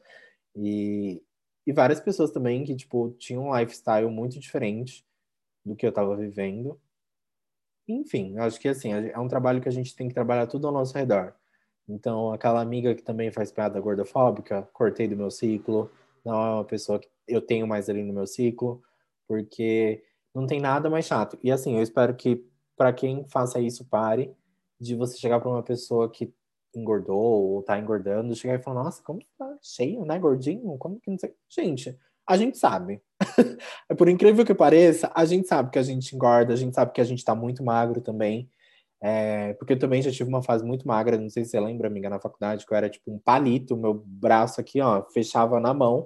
[0.56, 1.22] E,
[1.66, 5.04] e várias pessoas também que, tipo, tinham um lifestyle muito diferente
[5.66, 6.80] do que eu tava vivendo.
[7.88, 10.74] Enfim, acho que assim, é um trabalho que a gente tem que trabalhar tudo ao
[10.74, 11.34] nosso redor.
[11.88, 15.90] Então, aquela amiga que também faz piada gordofóbica, cortei do meu ciclo,
[16.26, 18.82] não é uma pessoa que eu tenho mais ali no meu ciclo,
[19.28, 20.04] porque
[20.36, 21.40] não tem nada mais chato.
[21.42, 24.36] E assim, eu espero que para quem faça isso, pare
[24.80, 26.34] de você chegar para uma pessoa que
[26.76, 30.78] engordou ou tá engordando, chegar e falar, nossa, como tá cheio, né, gordinho?
[30.78, 31.34] Como que não sei.
[31.50, 31.98] Gente,
[32.28, 33.02] a gente sabe.
[33.98, 37.02] Por incrível que pareça, a gente sabe que a gente engorda, a gente sabe que
[37.02, 38.50] a gente tá muito magro também.
[39.02, 41.88] É, porque eu também já tive uma fase muito magra, não sei se você lembra,
[41.88, 45.74] amiga, na faculdade, que eu era tipo um palito, meu braço aqui, ó, fechava na
[45.74, 46.06] mão.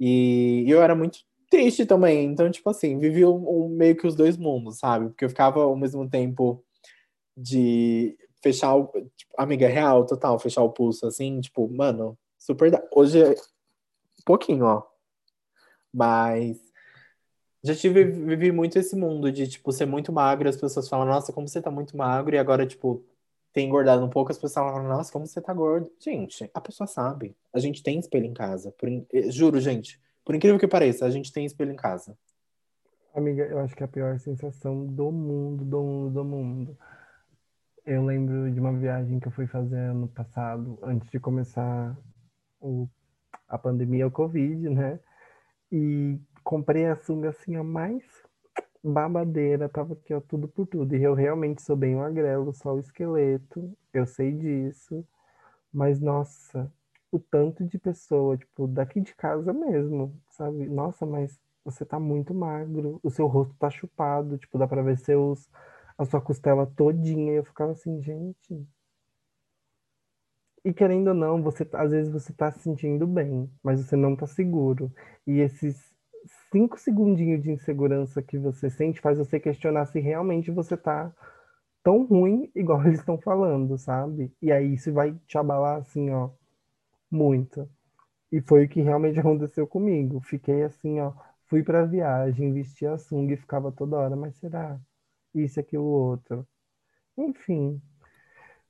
[0.00, 1.18] E eu era muito
[1.50, 2.24] triste também.
[2.24, 5.08] Então, tipo assim, vivi um, um, meio que os dois mundos, sabe?
[5.08, 6.64] Porque eu ficava ao mesmo tempo
[7.36, 8.86] de fechar o.
[9.16, 12.70] Tipo, amiga, real, total, fechar o pulso, assim, tipo, mano, super.
[12.92, 13.34] Hoje é
[14.24, 14.93] pouquinho, ó.
[15.94, 16.58] Mas
[17.62, 21.32] já tive, vivi muito esse mundo de, tipo, ser muito magro, as pessoas falam, nossa,
[21.32, 23.02] como você tá muito magro, e agora, tipo,
[23.54, 25.90] tem engordado um pouco, as pessoas falam, nossa, como você tá gordo.
[25.98, 27.36] Gente, a pessoa sabe.
[27.52, 28.72] A gente tem espelho em casa.
[28.72, 32.18] Por, eh, juro, gente, por incrível que pareça, a gente tem espelho em casa.
[33.14, 36.78] Amiga, eu acho que é a pior sensação do mundo, do mundo, do mundo.
[37.86, 41.96] Eu lembro de uma viagem que eu fui fazer ano passado, antes de começar
[42.60, 42.88] o,
[43.46, 44.98] a pandemia, o Covid, né?
[45.72, 48.02] E comprei a sunga assim, a mais
[48.82, 50.94] babadeira, tava aqui, ó, tudo por tudo.
[50.96, 55.06] E eu realmente sou bem magrelo, só o esqueleto, eu sei disso.
[55.72, 56.72] Mas, nossa,
[57.12, 60.66] o tanto de pessoa, tipo, daqui de casa mesmo, sabe?
[60.68, 64.98] Nossa, mas você tá muito magro, o seu rosto tá chupado, tipo, dá pra ver
[64.98, 65.48] seus,
[65.98, 67.32] a sua costela todinha.
[67.32, 68.66] E eu ficava assim, gente.
[70.64, 74.16] E querendo ou não, você às vezes você tá se sentindo bem, mas você não
[74.16, 74.92] tá seguro.
[75.26, 75.92] E esses
[76.50, 81.12] cinco segundinhos de insegurança que você sente faz você questionar se realmente você tá
[81.82, 84.32] tão ruim igual eles estão falando, sabe?
[84.42, 86.30] E aí isso vai te abalar assim, ó,
[87.10, 87.68] muito.
[88.32, 90.20] E foi o que realmente aconteceu comigo.
[90.20, 91.12] Fiquei assim, ó,
[91.46, 94.80] fui pra viagem, vestia a sunga e ficava toda hora, mas será?
[95.34, 96.46] Isso, aquilo, outro.
[97.18, 97.80] Enfim,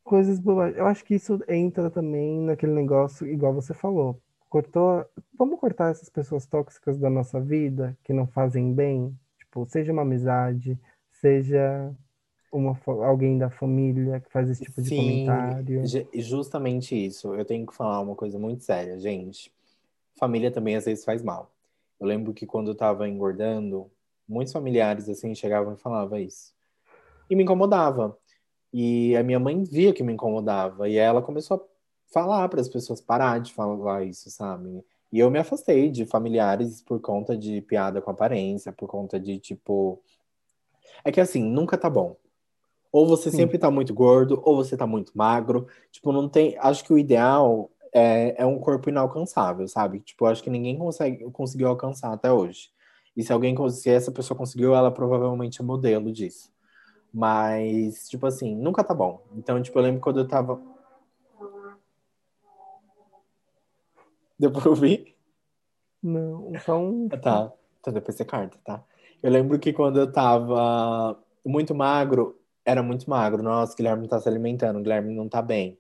[0.04, 0.76] coisas boas.
[0.76, 4.20] Eu acho que isso entra também naquele negócio, igual você falou.
[4.48, 5.04] Cortou.
[5.36, 9.18] Vamos cortar essas pessoas tóxicas da nossa vida que não fazem bem?
[9.38, 10.78] Tipo, seja uma amizade,
[11.10, 11.92] seja
[12.52, 15.82] uma, alguém da família que faz esse tipo de Sim, comentário.
[16.14, 17.34] justamente isso.
[17.34, 19.52] Eu tenho que falar uma coisa muito séria, gente.
[20.16, 21.50] Família também às vezes faz mal.
[21.98, 23.90] Eu lembro que quando eu tava engordando,
[24.28, 26.54] muitos familiares assim chegavam e falavam isso.
[27.28, 28.16] E me incomodava.
[28.76, 31.60] E a minha mãe via que me incomodava e ela começou a
[32.12, 34.84] falar para as pessoas parar de falar isso, sabe?
[35.12, 39.38] E eu me afastei de familiares por conta de piada com aparência, por conta de
[39.38, 40.02] tipo
[41.04, 42.16] é que assim, nunca tá bom.
[42.90, 43.36] Ou você Sim.
[43.36, 45.68] sempre tá muito gordo, ou você tá muito magro.
[45.92, 46.56] Tipo, não tem.
[46.58, 50.00] Acho que o ideal é, é um corpo inalcançável, sabe?
[50.00, 52.70] Tipo, acho que ninguém consegue, conseguiu alcançar até hoje.
[53.16, 56.53] E se alguém, se essa pessoa conseguiu, ela provavelmente é modelo disso.
[57.14, 59.22] Mas, tipo assim, nunca tá bom.
[59.36, 60.60] Então, tipo, eu lembro quando eu tava.
[64.36, 65.14] Deu pra ouvir?
[66.02, 67.08] Não, só um.
[67.12, 67.52] Ah, tá.
[67.78, 68.84] Então depois você carta, tá?
[69.22, 73.44] Eu lembro que quando eu tava muito magro, era muito magro.
[73.44, 75.78] Nossa, Guilherme não tá se alimentando, Guilherme não tá bem.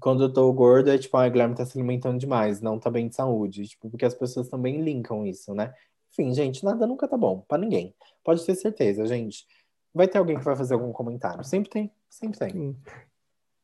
[0.00, 3.06] Quando eu tô gordo, é tipo, ah, Guilherme tá se alimentando demais, não tá bem
[3.06, 3.68] de saúde.
[3.68, 5.72] Tipo, porque as pessoas também linkam isso, né?
[6.10, 7.94] Enfim, gente, nada nunca tá bom para ninguém.
[8.24, 9.46] Pode ter certeza, gente.
[9.94, 11.44] Vai ter alguém que vai fazer algum comentário.
[11.44, 12.50] Sempre tem, sempre tem.
[12.50, 12.76] Sim.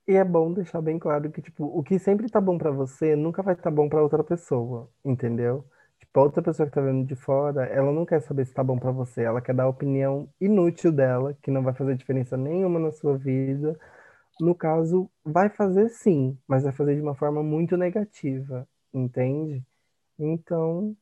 [0.07, 3.15] E é bom deixar bem claro que, tipo, o que sempre tá bom para você
[3.17, 5.65] nunca vai estar tá bom para outra pessoa, entendeu?
[5.99, 8.65] Tipo, a outra pessoa que tá vendo de fora, ela não quer saber se tá
[8.65, 12.37] bom para você, ela quer dar a opinião inútil dela, que não vai fazer diferença
[12.37, 13.79] nenhuma na sua vida.
[14.41, 19.65] No caso, vai fazer sim, mas vai fazer de uma forma muito negativa, entende?
[20.19, 20.97] Então,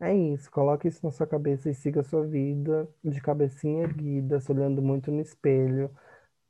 [0.00, 4.40] é isso, coloque isso na sua cabeça e siga a sua vida de cabecinha erguida,
[4.40, 5.90] se olhando muito no espelho,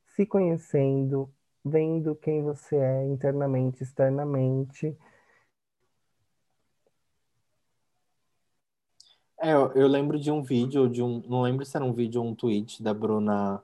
[0.09, 1.33] se conhecendo,
[1.65, 4.97] vendo quem você é internamente, externamente.
[9.39, 12.23] É, eu, eu lembro de um vídeo, de um, não lembro se era um vídeo
[12.23, 13.63] ou um tweet da Bruna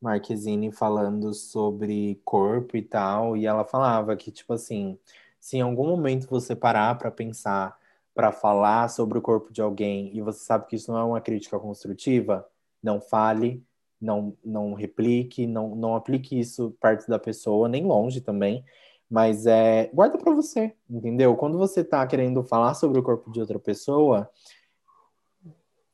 [0.00, 4.98] Marquezine falando sobre corpo e tal, e ela falava que, tipo assim,
[5.38, 7.78] se em algum momento você parar para pensar
[8.14, 11.20] para falar sobre o corpo de alguém e você sabe que isso não é uma
[11.20, 12.46] crítica construtiva,
[12.82, 13.64] não fale,
[14.00, 18.64] não, não replique, não, não aplique isso perto da pessoa, nem longe também,
[19.08, 21.36] mas é guarda para você, entendeu?
[21.36, 24.28] Quando você está querendo falar sobre o corpo de outra pessoa,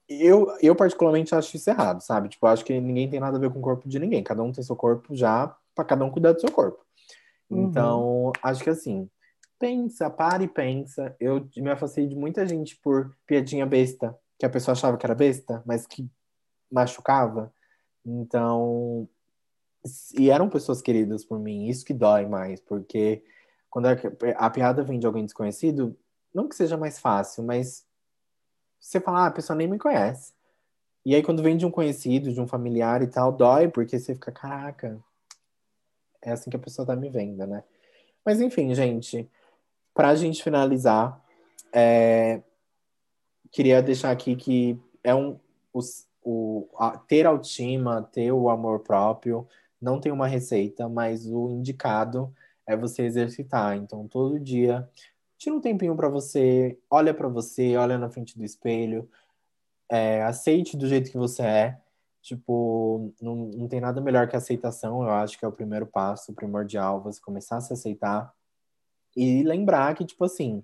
[0.09, 2.31] eu, eu particularmente acho isso errado, sabe?
[2.31, 4.51] Tipo, acho que ninguém tem nada a ver com o corpo de ninguém, cada um
[4.51, 6.83] tem seu corpo já para cada um cuidar do seu corpo.
[7.51, 7.65] Uhum.
[7.65, 9.09] Então, acho que assim,
[9.59, 11.15] pensa, para e pensa.
[11.19, 15.15] Eu me afastei de muita gente por piadinha besta, que a pessoa achava que era
[15.15, 16.09] besta, mas que
[16.71, 17.53] machucava.
[18.05, 19.09] Então,
[20.17, 23.25] e eram pessoas queridas por mim, isso que dói mais, porque
[23.71, 23.87] quando
[24.37, 25.97] a piada vem de alguém desconhecido,
[26.35, 27.87] não que seja mais fácil, mas
[28.81, 30.33] você fala, ah, a pessoa nem me conhece.
[31.05, 34.15] E aí, quando vem de um conhecido, de um familiar e tal, dói, porque você
[34.15, 34.99] fica, caraca,
[36.23, 37.65] é assim que a pessoa tá me vendo, né?
[38.25, 39.29] Mas enfim, gente,
[39.99, 41.21] para a gente finalizar,
[41.73, 42.41] é,
[43.51, 45.41] queria deixar aqui que é um
[45.73, 45.81] o,
[46.23, 49.45] o a, ter autoestima, ter o amor próprio,
[49.83, 52.33] não tem uma receita, mas o indicado
[52.65, 53.77] é você exercitar.
[53.77, 54.89] Então, todo dia,
[55.37, 59.11] tira um tempinho para você, olha para você, olha na frente do espelho,
[59.91, 61.81] é, aceite do jeito que você é.
[62.23, 65.03] Tipo, não, não tem nada melhor que aceitação.
[65.03, 68.33] Eu acho que é o primeiro passo primordial, você começar a se aceitar
[69.19, 70.63] e lembrar que, tipo assim,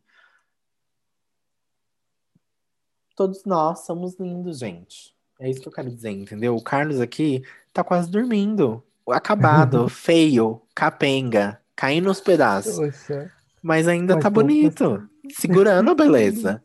[3.17, 5.15] todos nós somos lindos, gente.
[5.41, 6.55] É isso que eu quero dizer, entendeu?
[6.55, 7.43] O Carlos aqui
[7.73, 8.83] tá quase dormindo.
[9.09, 12.77] Acabado, feio, capenga, caindo nos pedaços.
[12.77, 13.33] Poxa.
[13.63, 15.09] Mas ainda Mas tá bonito.
[15.31, 16.63] Segurando a beleza.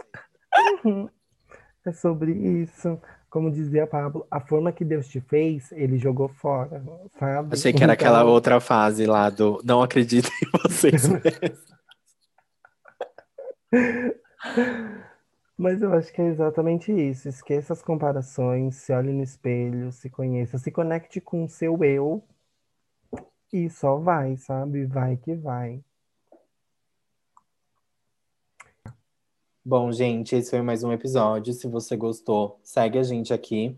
[0.83, 1.09] Uhum.
[1.85, 2.99] É sobre isso.
[3.29, 6.83] Como dizia Pablo, a forma que Deus te fez, ele jogou fora,
[7.19, 7.53] sabe?
[7.53, 8.07] Achei que era então...
[8.07, 11.69] aquela outra fase lá do não acredito em vocês mesmos.
[15.57, 17.27] Mas eu acho que é exatamente isso.
[17.27, 22.23] Esqueça as comparações, se olhe no espelho, se conheça, se conecte com o seu eu
[23.51, 24.85] e só vai, sabe?
[24.85, 25.83] Vai que vai.
[29.65, 31.53] Bom, gente, esse foi mais um episódio.
[31.53, 33.77] Se você gostou, segue a gente aqui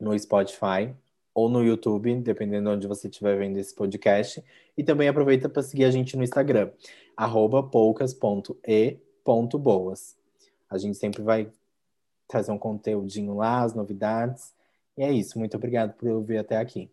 [0.00, 0.94] no Spotify
[1.36, 4.42] ou no YouTube, dependendo de onde você estiver vendo esse podcast.
[4.74, 6.70] E também aproveita para seguir a gente no Instagram,
[7.70, 8.56] poucas.e.boas.
[10.70, 11.52] A gente sempre vai
[12.26, 14.54] trazer um conteúdinho lá, as novidades.
[14.96, 15.38] E é isso.
[15.38, 16.90] Muito obrigado por ouvir até aqui.